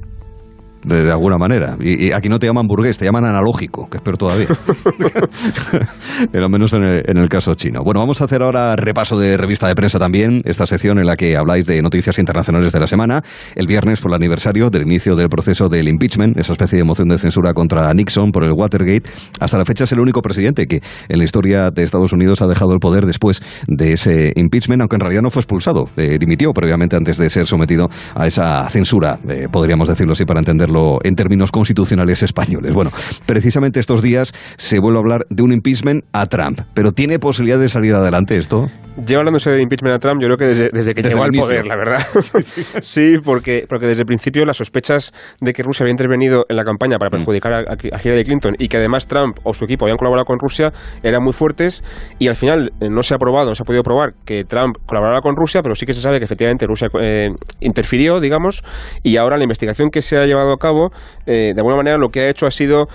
de, 0.84 1.10
alguna 1.10 1.38
manera. 1.38 1.76
Y, 1.80 2.12
aquí 2.12 2.28
no 2.28 2.38
te 2.38 2.46
llaman 2.46 2.66
burgués, 2.66 2.98
te 2.98 3.04
llaman 3.04 3.24
analógico, 3.24 3.88
que 3.88 3.98
es 3.98 4.02
peor 4.02 4.16
todavía. 4.16 4.48
Al 6.32 6.50
menos 6.50 6.72
en 6.74 6.82
el, 6.82 7.02
en 7.06 7.18
el, 7.18 7.28
caso 7.28 7.54
chino. 7.54 7.82
Bueno, 7.84 8.00
vamos 8.00 8.20
a 8.20 8.24
hacer 8.24 8.42
ahora 8.42 8.76
repaso 8.76 9.18
de 9.18 9.36
revista 9.36 9.68
de 9.68 9.74
prensa 9.74 9.98
también, 9.98 10.40
esta 10.44 10.66
sección 10.66 10.98
en 10.98 11.06
la 11.06 11.16
que 11.16 11.36
habláis 11.36 11.66
de 11.66 11.80
noticias 11.82 12.18
internacionales 12.18 12.72
de 12.72 12.80
la 12.80 12.86
semana. 12.86 13.22
El 13.54 13.66
viernes 13.66 14.00
fue 14.00 14.10
el 14.10 14.16
aniversario 14.16 14.70
del 14.70 14.82
inicio 14.82 15.16
del 15.16 15.28
proceso 15.28 15.68
del 15.68 15.88
impeachment, 15.88 16.38
esa 16.38 16.52
especie 16.52 16.78
de 16.78 16.84
moción 16.84 17.08
de 17.08 17.18
censura 17.18 17.52
contra 17.52 17.92
Nixon 17.94 18.32
por 18.32 18.44
el 18.44 18.52
Watergate. 18.52 19.08
Hasta 19.40 19.58
la 19.58 19.64
fecha 19.64 19.84
es 19.84 19.92
el 19.92 20.00
único 20.00 20.20
presidente 20.20 20.66
que 20.66 20.80
en 21.08 21.18
la 21.18 21.24
historia 21.24 21.70
de 21.70 21.82
Estados 21.82 22.12
Unidos 22.12 22.42
ha 22.42 22.46
dejado 22.46 22.72
el 22.72 22.80
poder 22.80 23.06
después 23.06 23.42
de 23.66 23.92
ese 23.92 24.32
impeachment, 24.36 24.82
aunque 24.82 24.96
en 24.96 25.00
realidad 25.00 25.22
no 25.22 25.30
fue 25.30 25.40
expulsado, 25.40 25.88
eh, 25.96 26.18
dimitió 26.18 26.52
previamente 26.52 26.96
antes 26.96 27.18
de 27.18 27.30
ser 27.30 27.46
sometido 27.46 27.88
a 28.14 28.26
esa 28.26 28.68
censura, 28.68 29.18
eh, 29.28 29.46
podríamos 29.50 29.88
decirlo 29.88 30.12
así 30.12 30.24
para 30.24 30.40
entenderlo 30.40 30.71
en 31.02 31.14
términos 31.14 31.50
constitucionales 31.50 32.22
españoles. 32.22 32.72
Bueno, 32.72 32.90
precisamente 33.26 33.80
estos 33.80 34.02
días 34.02 34.32
se 34.56 34.78
vuelve 34.78 34.98
a 34.98 35.00
hablar 35.00 35.26
de 35.30 35.42
un 35.42 35.52
impeachment 35.52 36.04
a 36.12 36.26
Trump, 36.26 36.60
pero 36.74 36.92
¿tiene 36.92 37.18
posibilidad 37.18 37.58
de 37.58 37.68
salir 37.68 37.94
adelante 37.94 38.36
esto? 38.36 38.66
Lleva 39.06 39.20
hablándose 39.20 39.50
de 39.50 39.62
impeachment 39.62 39.94
a 39.94 39.98
Trump, 39.98 40.20
yo 40.20 40.28
creo 40.28 40.36
que 40.36 40.44
desde, 40.44 40.94
que 40.94 41.02
llegó 41.02 41.24
al 41.24 41.30
poder, 41.30 41.66
la 41.66 41.76
verdad. 41.76 42.06
sí, 42.82 43.16
porque, 43.24 43.64
porque 43.68 43.86
desde 43.86 44.02
el 44.02 44.06
principio 44.06 44.44
las 44.44 44.58
sospechas 44.58 45.12
de 45.40 45.52
que 45.52 45.62
Rusia 45.62 45.84
había 45.84 45.92
intervenido 45.92 46.44
en 46.48 46.56
la 46.56 46.64
campaña 46.64 46.98
para 46.98 47.08
mm. 47.08 47.12
perjudicar 47.12 47.52
a, 47.52 47.58
a, 47.72 48.00
Hillary 48.02 48.24
Clinton 48.24 48.54
y 48.58 48.68
que 48.68 48.76
además 48.76 49.06
Trump 49.06 49.38
o 49.44 49.54
su 49.54 49.64
equipo 49.64 49.86
habían 49.86 49.96
colaborado 49.96 50.26
con 50.26 50.38
Rusia 50.38 50.72
eran 51.02 51.22
muy 51.22 51.32
fuertes 51.32 51.82
y 52.18 52.28
al 52.28 52.36
final 52.36 52.72
eh, 52.80 52.88
no 52.90 53.02
se 53.02 53.14
ha 53.14 53.18
probado, 53.18 53.48
no 53.48 53.54
se 53.54 53.62
ha 53.62 53.66
podido 53.66 53.82
probar 53.82 54.14
que 54.24 54.44
Trump 54.44 54.76
colaboraba 54.86 55.20
con 55.20 55.36
Rusia, 55.36 55.62
pero 55.62 55.74
sí 55.74 55.86
que 55.86 55.94
se 55.94 56.00
sabe 56.00 56.18
que 56.18 56.24
efectivamente 56.24 56.66
Rusia 56.66 56.88
eh, 57.00 57.30
interfirió, 57.60 58.20
digamos, 58.20 58.62
y 59.02 59.16
ahora 59.16 59.36
la 59.36 59.44
investigación 59.44 59.90
que 59.90 60.02
se 60.02 60.16
ha 60.16 60.26
llevado 60.26 60.52
a 60.52 60.58
cabo, 60.62 60.90
eh, 61.26 61.52
de 61.54 61.60
alguna 61.60 61.76
manera 61.76 61.98
lo 61.98 62.08
que 62.08 62.20
ha 62.20 62.30
hecho 62.30 62.46
ha 62.46 62.50
sido 62.50 62.86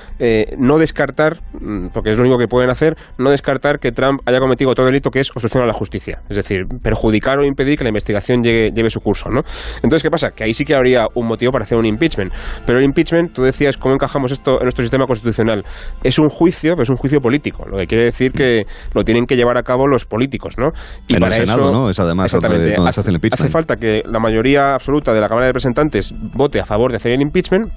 no 0.57 0.77
descartar, 0.79 1.37
mm, 1.59 1.87
porque 1.93 2.11
es 2.11 2.17
lo 2.17 2.23
único 2.23 2.37
que 2.37 2.47
pueden 2.47 2.69
hacer, 2.69 2.95
no 3.17 3.29
descartar 3.29 3.79
que 3.79 3.91
Trump 3.91 4.21
haya 4.25 4.39
cometido 4.39 4.73
todo 4.73 4.85
delito 4.85 5.11
que 5.11 5.19
es 5.19 5.29
obstrucción 5.29 5.63
a 5.63 5.67
la 5.67 5.73
justicia 5.73 6.07
es 6.29 6.37
decir, 6.37 6.65
perjudicar 6.81 7.39
o 7.39 7.45
impedir 7.45 7.77
que 7.77 7.83
la 7.83 7.89
investigación 7.89 8.43
llegue, 8.43 8.71
lleve 8.71 8.89
su 8.89 8.99
curso, 8.99 9.29
¿no? 9.29 9.41
Entonces, 9.77 10.03
¿qué 10.03 10.09
pasa? 10.09 10.31
Que 10.31 10.43
ahí 10.43 10.53
sí 10.53 10.65
que 10.65 10.75
habría 10.75 11.05
un 11.15 11.27
motivo 11.27 11.51
para 11.51 11.63
hacer 11.63 11.77
un 11.77 11.85
impeachment, 11.85 12.33
pero 12.65 12.79
el 12.79 12.85
impeachment, 12.85 13.33
tú 13.33 13.43
decías, 13.43 13.77
¿cómo 13.77 13.95
encajamos 13.95 14.31
esto 14.31 14.59
en 14.59 14.63
nuestro 14.63 14.83
sistema 14.83 15.05
constitucional? 15.05 15.63
Es 16.03 16.19
un 16.19 16.29
juicio, 16.29 16.73
pero 16.73 16.83
es 16.83 16.89
un 16.89 16.97
juicio 16.97 17.19
político, 17.21 17.65
lo 17.65 17.77
que 17.77 17.87
quiere 17.87 18.05
decir 18.05 18.31
que 18.31 18.65
lo 18.93 19.03
tienen 19.03 19.25
que 19.25 19.35
llevar 19.35 19.57
a 19.57 19.63
cabo 19.63 19.87
los 19.87 20.05
políticos, 20.05 20.55
¿no? 20.57 20.69
Y 21.07 21.15
para 21.15 21.35
el 21.35 21.45
Senado, 21.45 21.71
¿no? 21.71 21.89
Es 21.89 21.99
además 21.99 22.33
exactamente, 22.33 22.75
hace, 22.75 23.01
hace 23.31 23.49
falta 23.49 23.75
que 23.75 24.01
la 24.05 24.19
mayoría 24.19 24.73
absoluta 24.73 25.13
de 25.13 25.21
la 25.21 25.27
Cámara 25.27 25.47
de 25.47 25.51
Representantes 25.51 26.13
vote 26.33 26.59
a 26.59 26.65
favor 26.65 26.91
de 26.91 26.97
hacer 26.97 27.13
el 27.13 27.21
impeachment 27.21 27.56
身。 27.57 27.71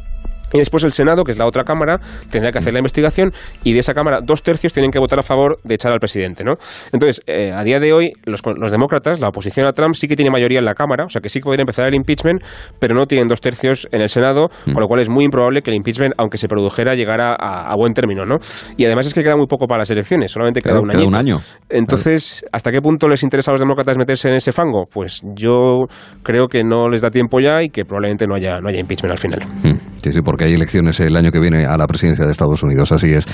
Y 0.52 0.58
después 0.58 0.84
el 0.84 0.92
Senado, 0.92 1.24
que 1.24 1.32
es 1.32 1.38
la 1.38 1.46
otra 1.46 1.64
Cámara, 1.64 1.98
tendrá 2.30 2.52
que 2.52 2.58
hacer 2.58 2.72
la 2.72 2.80
investigación 2.80 3.32
y 3.64 3.72
de 3.72 3.80
esa 3.80 3.94
Cámara 3.94 4.20
dos 4.22 4.42
tercios 4.42 4.72
tienen 4.72 4.90
que 4.90 4.98
votar 4.98 5.18
a 5.18 5.22
favor 5.22 5.58
de 5.64 5.74
echar 5.74 5.92
al 5.92 6.00
presidente. 6.00 6.44
¿no? 6.44 6.54
Entonces, 6.92 7.22
eh, 7.26 7.52
a 7.52 7.62
día 7.64 7.80
de 7.80 7.92
hoy, 7.92 8.12
los, 8.24 8.42
demócratas, 8.70 9.20
la 9.20 9.28
oposición 9.28 9.66
a 9.66 9.72
Trump, 9.72 9.94
sí 9.94 10.08
que 10.08 10.16
tiene 10.16 10.30
mayoría 10.30 10.58
en 10.58 10.64
la 10.64 10.74
Cámara, 10.74 11.04
o 11.04 11.08
sea 11.08 11.20
que 11.20 11.28
sí 11.28 11.40
que 11.40 11.44
podrían 11.44 11.62
empezar 11.62 11.86
el 11.86 11.94
impeachment, 11.94 12.42
pero 12.78 12.94
no 12.94 13.06
tienen 13.06 13.28
dos 13.28 13.40
tercios 13.40 13.88
en 13.92 14.00
el 14.02 14.08
Senado, 14.08 14.48
mm. 14.66 14.72
con 14.72 14.80
lo 14.80 14.88
cual 14.88 15.00
es 15.00 15.08
muy 15.08 15.24
improbable 15.24 15.62
que 15.62 15.70
el 15.70 15.76
impeachment, 15.76 16.14
aunque 16.18 16.38
se 16.38 16.48
produjera, 16.48 16.94
llegara 16.94 17.34
a, 17.34 17.74
buen 17.76 17.94
término. 17.94 18.24
¿no? 18.24 18.36
Y 18.76 18.84
además 18.84 19.06
es 19.06 19.14
que 19.14 19.22
queda 19.22 19.36
muy 19.36 19.46
poco 19.46 19.66
para 19.66 19.80
las 19.80 19.90
elecciones, 19.90 20.30
solamente 20.30 20.60
queda, 20.60 20.80
un, 20.80 20.90
un, 20.90 21.14
año. 21.14 21.38
Entonces, 21.68 22.44
¿hasta 22.52 22.70
qué 22.70 22.80
punto 22.80 23.08
les 23.08 23.22
interesa 23.22 23.50
a 23.50 23.54
los 23.54 23.60
demócratas 23.60 23.96
meterse 23.96 24.28
en 24.28 24.34
ese 24.34 24.52
fango? 24.52 24.86
Pues 24.92 25.22
yo 25.34 25.86
creo 26.22 26.48
que 26.48 26.64
no 26.64 26.88
les 26.88 27.02
da 27.02 27.10
tiempo 27.10 27.40
ya 27.40 27.62
y 27.62 27.70
que 27.70 27.84
probablemente 27.84 28.26
no 28.26 28.34
haya, 28.34 28.60
no 28.60 28.68
haya 28.68 28.80
impeachment 28.80 29.12
al 29.12 29.18
final. 29.18 29.40
Mm. 29.62 29.78
Sí, 29.98 30.12
sí, 30.12 30.20
porque 30.22 30.39
hay 30.44 30.54
elecciones 30.54 30.98
el 31.00 31.16
año 31.16 31.30
que 31.30 31.40
viene 31.40 31.66
a 31.66 31.76
la 31.76 31.86
presidencia 31.86 32.24
de 32.24 32.32
Estados 32.32 32.62
Unidos, 32.62 32.92
así 32.92 33.12
es. 33.12 33.26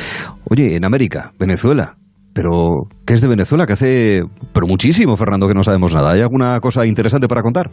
Oye, 0.48 0.76
en 0.76 0.84
América, 0.84 1.32
Venezuela. 1.38 1.96
Pero, 2.32 2.88
¿qué 3.06 3.14
es 3.14 3.22
de 3.22 3.28
Venezuela? 3.28 3.64
Que 3.66 3.72
hace, 3.72 4.22
pero 4.52 4.66
muchísimo, 4.66 5.16
Fernando, 5.16 5.48
que 5.48 5.54
no 5.54 5.62
sabemos 5.62 5.94
nada. 5.94 6.12
¿Hay 6.12 6.20
alguna 6.20 6.60
cosa 6.60 6.84
interesante 6.84 7.28
para 7.28 7.40
contar? 7.40 7.70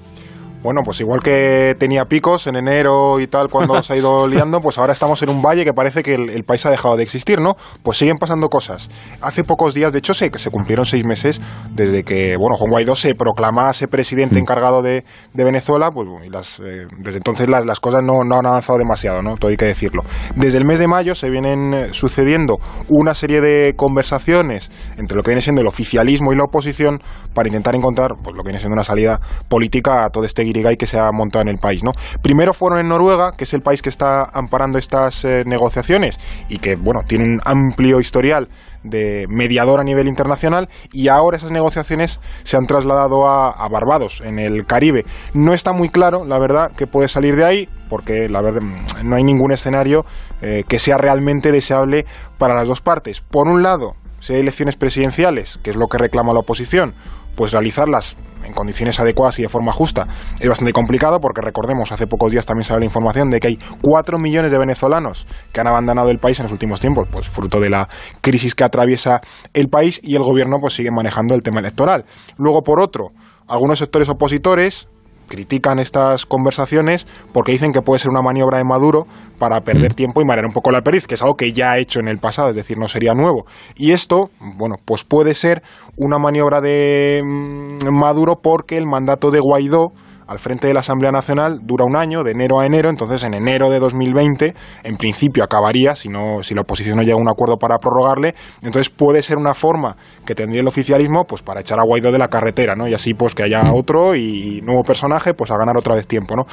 Bueno, 0.64 0.80
pues 0.82 1.02
igual 1.02 1.20
que 1.22 1.76
tenía 1.78 2.06
picos 2.06 2.48
en 2.48 2.56
enero 2.56 3.20
y 3.20 3.28
tal 3.28 3.50
cuando 3.50 3.84
se 3.84 3.92
ha 3.92 3.98
ido 3.98 4.26
liando, 4.30 4.62
pues 4.62 4.78
ahora 4.78 4.94
estamos 4.94 5.22
en 5.22 5.30
un 5.30 5.42
valle 5.42 5.66
que 5.66 5.74
parece 5.74 6.04
que 6.04 6.16
el, 6.16 6.44
país 6.46 6.66
ha 6.66 6.70
dejado 6.70 6.96
de 6.96 7.04
existir, 7.04 7.42
¿no? 7.42 7.58
Pues 7.84 7.98
siguen 7.98 8.16
pasando 8.16 8.48
cosas. 8.48 8.90
Hace 9.20 9.44
pocos 9.44 9.74
días, 9.74 9.92
de 9.92 10.00
hecho, 10.00 10.14
se, 10.14 10.32
se 10.34 10.50
cumplieron 10.52 10.86
seis 10.86 11.04
meses 11.04 11.42
desde 11.72 12.04
que, 12.04 12.38
bueno, 12.38 12.56
Juan 12.56 12.70
Guaidó 12.70 12.96
se 12.96 13.14
proclamase 13.14 13.90
presidente 13.90 14.40
encargado 14.40 14.82
de, 14.82 15.04
Venezuela, 15.34 15.92
pues 15.92 16.08
y 16.26 16.30
las, 16.30 16.62
eh, 16.62 16.88
desde 16.98 17.18
entonces 17.18 17.50
las, 17.50 17.80
cosas 17.82 18.02
no, 18.02 18.24
no, 18.24 18.38
han 18.38 18.46
avanzado 18.46 18.80
demasiado, 18.80 19.22
¿no? 19.22 19.36
Todo 19.36 19.52
hay 19.52 19.58
que 19.58 19.66
decirlo. 19.66 20.04
Desde 20.38 20.60
el 20.60 20.66
mes 20.66 20.80
de 20.80 20.88
mayo 20.88 21.14
se 21.14 21.30
vienen 21.30 21.74
eh, 21.74 21.88
sucediendo 21.92 22.60
una 22.88 23.14
serie 23.16 23.42
de 23.42 23.74
conversaciones 23.76 24.72
entre 24.98 25.18
lo 25.18 25.24
que 25.24 25.32
viene 25.32 25.42
siendo 25.42 25.60
el 25.60 25.68
oficialismo 25.68 26.32
y 26.32 26.38
la 26.38 26.46
oposición 26.46 27.02
para 27.34 27.50
intentar 27.50 27.76
encontrar 27.76 28.12
pues, 28.24 28.34
lo 28.34 28.44
que 28.44 28.48
viene 28.48 28.60
siendo 28.60 28.76
una 28.76 28.86
salida 28.86 29.20
política 29.50 30.06
a 30.06 30.10
todo 30.10 30.24
este 30.24 30.46
que 30.78 30.88
se 30.88 31.00
ha 31.00 31.12
montado 31.12 31.42
en 31.44 31.50
el 31.50 31.58
país. 31.58 31.84
¿no? 31.84 31.92
Primero 32.22 32.54
fueron 32.54 32.80
en 32.80 32.88
Noruega, 32.88 33.34
que 33.38 33.44
es 33.44 33.54
el 33.54 33.62
país 33.62 33.82
que 33.82 33.90
está 33.90 34.24
amparando 34.34 34.78
estas 34.78 35.26
eh, 35.26 35.44
negociaciones 35.46 36.20
y 36.50 36.58
que 36.58 36.76
bueno, 36.76 37.02
tiene 37.08 37.26
un 37.26 37.40
amplio 37.44 38.00
historial 38.00 38.48
de 38.84 39.26
mediador 39.30 39.80
a 39.80 39.84
nivel 39.84 40.08
internacional 40.08 40.70
y 40.92 41.08
ahora 41.08 41.38
esas 41.38 41.52
negociaciones 41.52 42.20
se 42.44 42.58
han 42.58 42.66
trasladado 42.66 43.28
a, 43.28 43.68
Barbados, 43.70 44.22
en 44.22 44.40
el 44.40 44.66
Caribe. 44.66 45.06
No 45.34 45.54
está 45.54 45.74
muy 45.74 45.90
claro, 45.90 46.26
la 46.26 46.38
verdad, 46.38 46.72
que 46.76 46.86
puede 46.86 47.08
salir 47.08 47.36
de 47.36 47.46
ahí, 47.46 47.70
porque 47.90 48.30
la 48.30 48.42
verdad 48.42 48.62
mm, 48.62 49.10
no 49.10 49.16
hay 49.16 49.24
ningún 49.24 49.52
escenario 49.52 50.06
eh, 50.42 50.64
que 50.68 50.80
sea 50.80 50.98
realmente 50.98 51.52
deseable 51.52 52.06
para 52.38 52.54
las 52.54 52.68
dos 52.68 52.82
partes. 52.82 53.22
Por 53.22 53.48
un 53.48 53.64
lado, 53.64 53.96
si 54.24 54.32
hay 54.32 54.40
elecciones 54.40 54.78
presidenciales, 54.78 55.60
que 55.62 55.70
es 55.70 55.76
lo 55.76 55.88
que 55.88 55.98
reclama 55.98 56.32
la 56.32 56.40
oposición, 56.40 56.94
pues 57.36 57.52
realizarlas 57.52 58.16
en 58.46 58.54
condiciones 58.54 58.98
adecuadas 59.02 59.38
y 59.40 59.42
de 59.42 59.50
forma 59.50 59.74
justa 59.74 60.08
es 60.40 60.48
bastante 60.48 60.72
complicado 60.72 61.20
porque 61.20 61.42
recordemos, 61.42 61.92
hace 61.92 62.08
pocos 62.08 62.32
días 62.32 62.46
también 62.46 62.64
salió 62.64 62.80
la 62.80 62.86
información 62.86 63.30
de 63.30 63.42
que 63.42 63.48
hay 63.48 63.60
4 63.82 64.18
millones 64.18 64.50
de 64.50 64.58
venezolanos 64.58 65.28
que 65.52 65.60
han 65.60 65.68
abandonado 65.68 66.10
el 66.10 66.20
país 66.20 66.40
en 66.40 66.44
los 66.44 66.54
últimos 66.54 66.80
tiempos, 66.80 67.10
pues 67.12 67.28
fruto 67.28 67.60
de 67.60 67.70
la 67.70 67.90
crisis 68.22 68.56
que 68.56 68.64
atraviesa 68.64 69.20
el 69.54 69.68
país 69.68 70.00
y 70.02 70.16
el 70.16 70.24
gobierno 70.24 70.56
pues 70.62 70.74
sigue 70.74 70.90
manejando 70.90 71.36
el 71.36 71.44
tema 71.44 71.60
electoral. 71.60 72.06
Luego, 72.38 72.64
por 72.64 72.80
otro, 72.80 73.10
algunos 73.50 73.80
sectores 73.80 74.08
opositores 74.08 74.88
critican 75.28 75.80
estas 75.80 76.26
conversaciones 76.26 77.08
porque 77.32 77.52
dicen 77.52 77.72
que 77.72 77.82
puede 77.82 78.00
ser 78.00 78.12
una 78.12 78.22
maniobra 78.22 78.58
de 78.58 78.64
Maduro 78.64 79.06
para 79.40 79.62
perder 79.62 79.92
mm. 79.92 79.96
tiempo 79.96 80.22
y 80.22 80.26
marear 80.26 80.46
un 80.46 80.54
poco 80.54 80.72
la 80.72 80.82
perdiz, 80.82 81.08
que 81.08 81.16
es 81.16 81.22
algo 81.22 81.36
que 81.36 81.52
ya 81.52 81.72
ha 81.72 81.78
hecho 81.78 82.00
en 82.00 82.08
el 82.08 82.18
pasado, 82.18 82.50
es 82.50 82.56
decir, 82.56 82.78
no 82.78 82.88
sería 82.88 83.14
nuevo. 83.14 83.46
Y 83.76 83.92
esto, 83.92 84.30
bueno, 84.40 84.76
pues 84.86 85.04
puede 85.04 85.34
ser 85.34 85.62
una 85.98 86.18
maniobra 86.18 86.62
de 86.62 87.22
mm, 87.24 87.90
Maduro 87.92 88.40
porque 88.42 88.78
el 88.78 88.86
mandato 88.86 89.32
de 89.32 89.40
Guaidó 89.40 89.94
al 90.28 90.40
frente 90.40 90.68
de 90.68 90.74
la 90.74 90.82
Asamblea 90.82 91.12
Nacional 91.12 91.60
dura 91.64 91.86
un 91.86 91.96
año, 91.96 92.24
de 92.24 92.32
enero 92.32 92.60
a 92.60 92.66
enero, 92.66 92.90
entonces 92.90 93.24
en 93.24 93.34
enero 93.34 93.70
de 93.70 93.80
2020 93.80 94.54
en 94.84 94.98
principio 94.98 95.44
acabaría, 95.44 95.96
si, 95.96 96.10
no, 96.10 96.44
si 96.44 96.54
la 96.54 96.62
oposición 96.62 96.98
no 96.98 97.04
llega 97.04 97.16
a 97.16 97.22
un 97.22 97.30
acuerdo 97.30 97.58
para 97.58 97.78
prorrogarle, 97.78 98.36
entonces 98.62 98.90
puede 98.90 99.22
ser 99.22 99.38
una 99.38 99.54
forma 99.54 99.96
que 100.26 100.36
tendría 100.36 100.62
el 100.62 100.68
oficialismo 100.68 101.26
pues 101.26 101.42
para 101.42 101.62
echar 101.62 101.80
a 101.80 101.84
Guaidó 101.84 102.12
de 102.12 102.18
la 102.18 102.28
carretera, 102.28 102.76
¿no? 102.76 102.88
Y 102.88 102.94
así 102.94 103.14
pues 103.14 103.36
que 103.36 103.44
haya 103.44 103.74
otro 103.74 104.16
y 104.16 104.62
nuevo 104.64 104.84
personaje 104.84 105.34
pues 105.34 105.52
a 105.52 105.58
ganar 105.58 105.78
otra 105.78 105.96
vez 105.96 106.08
tiempo, 106.08 106.36
¿no? 106.36 106.46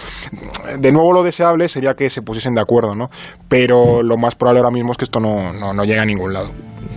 De 0.79 0.93
nuevo 0.93 1.13
lo 1.13 1.23
deseable 1.23 1.69
sería 1.69 1.95
que 1.95 2.11
se 2.11 2.23
pusiesen 2.23 2.55
de 2.55 2.61
acuerdo, 2.61 2.95
¿no? 2.95 3.09
Pero 3.49 4.03
lo 4.03 4.17
más 4.17 4.35
probable 4.35 4.61
ahora 4.61 4.73
mismo 4.73 4.93
es 4.93 4.99
que 4.99 5.05
esto 5.05 5.21
no, 5.21 5.53
no, 5.53 5.73
no 5.73 5.85
llegue 5.85 6.01
a 6.01 6.07
ningún 6.07 6.33
lado 6.33 6.51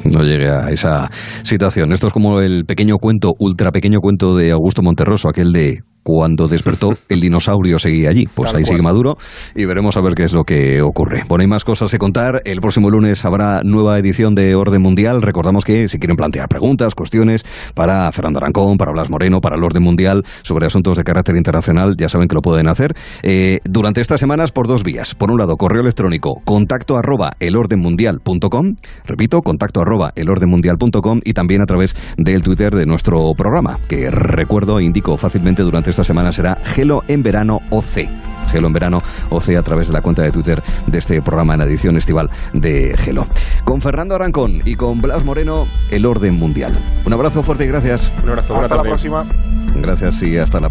no 0.04 0.24
llegue 0.24 0.50
a 0.50 0.70
esa 0.70 1.10
situación. 1.44 1.94
Esto 1.94 2.08
es 2.08 2.14
como 2.14 2.42
el 2.42 2.66
pequeño 2.66 2.98
cuento, 2.98 3.32
ultra 3.40 3.72
pequeño 3.72 4.00
cuento 4.00 4.36
de 4.36 4.52
Augusto 4.52 4.82
Monterroso, 4.82 5.30
aquel 5.30 5.52
de 5.52 5.80
cuando 6.04 6.48
despertó, 6.48 6.94
el 7.10 7.22
dinosaurio 7.22 7.80
seguía 7.80 8.10
allí. 8.10 8.26
Pues 8.34 8.54
ahí 8.54 8.66
sigue 8.66 8.82
Maduro 8.82 9.16
y 9.56 9.66
veremos 9.66 9.98
a 9.98 10.02
ver 10.02 10.14
qué 10.14 10.24
es 10.26 10.34
lo 10.34 10.44
que 10.44 10.82
ocurre. 10.82 11.24
Bueno, 11.28 11.42
hay 11.42 11.48
más 11.48 11.64
cosas 11.64 11.90
que 11.90 11.98
contar. 11.98 12.42
El 12.46 12.60
próximo 12.60 12.90
lunes 12.90 13.24
habrá 13.26 13.62
nueva 13.64 13.98
edición 13.98 14.36
de 14.36 14.56
Orden 14.56 14.82
Mundial. 14.82 15.22
Recordamos 15.22 15.64
que 15.66 15.88
si 15.88 16.00
quieren 16.00 16.18
plantear 16.18 16.48
preguntas, 16.50 16.94
cuestiones 16.96 17.46
para 17.74 18.12
Fernando 18.12 18.40
Arancón, 18.40 18.78
para 18.78 18.92
Blas 18.92 19.10
Moreno, 19.10 19.40
para 19.40 19.56
el 19.56 19.64
Orden 19.64 19.84
Mundial 19.84 20.24
sobre 20.44 20.66
asuntos 20.66 20.98
de 20.98 21.04
carácter 21.04 21.36
internacional, 21.38 21.96
ya 21.98 22.10
saben 22.10 22.28
que 22.28 22.36
lo 22.36 22.42
pueden 22.42 22.68
hacer 22.68 22.94
eh, 23.24 23.60
durante 23.64 24.02
estas 24.02 24.20
semanas 24.20 24.52
por 24.52 24.68
dos 24.68 24.84
vías. 24.84 25.16
Por 25.16 25.32
un 25.32 25.40
lado, 25.40 25.56
correo 25.56 25.82
electrónico 25.82 26.42
contacto 26.44 26.98
arroba 26.98 27.32
elordenmundial.com. 27.40 28.76
Repito, 29.06 29.42
contacto 29.42 29.82
arroba 29.82 30.12
elordenmundial.com 30.16 31.20
y 31.24 31.34
también 31.34 31.62
a 31.62 31.66
través 31.66 31.96
del 32.18 32.42
Twitter 32.42 32.76
de 32.76 32.86
nuestro 32.86 33.32
programa, 33.38 33.78
que 33.88 34.12
recuerdo 34.12 34.80
e 34.80 34.84
indico 34.84 35.18
fácilmente 35.18 35.64
durante 35.64 35.93
esta 35.94 36.04
semana 36.04 36.32
será 36.32 36.58
Gelo 36.64 37.04
en 37.08 37.22
Verano 37.22 37.62
OC. 37.70 38.10
Gelo 38.50 38.66
en 38.66 38.74
Verano 38.74 39.04
OC 39.30 39.50
a 39.58 39.62
través 39.62 39.88
de 39.88 39.94
la 39.94 40.02
cuenta 40.02 40.24
de 40.24 40.32
Twitter 40.32 40.64
de 40.88 40.98
este 40.98 41.22
programa 41.22 41.54
en 41.54 41.62
edición 41.62 41.98
estival 41.98 42.32
de 42.52 42.96
Gelo. 42.98 43.28
Con 43.64 43.80
Fernando 43.80 44.16
Arancón 44.16 44.64
y 44.66 44.76
con 44.76 45.02
Blas 45.04 45.24
Moreno, 45.24 45.68
el 45.92 46.08
orden 46.08 46.34
mundial. 46.34 46.76
Un 47.06 47.14
abrazo 47.14 47.44
fuerte 47.44 47.66
y 47.66 47.68
gracias. 47.68 48.12
Un 48.24 48.30
abrazo. 48.30 48.56
Hasta 48.56 48.76
la 48.76 48.82
próxima. 48.82 49.24
Gracias 49.76 50.24
y 50.24 50.36
hasta 50.36 50.60
la 50.60 50.60
próxima. 50.60 50.62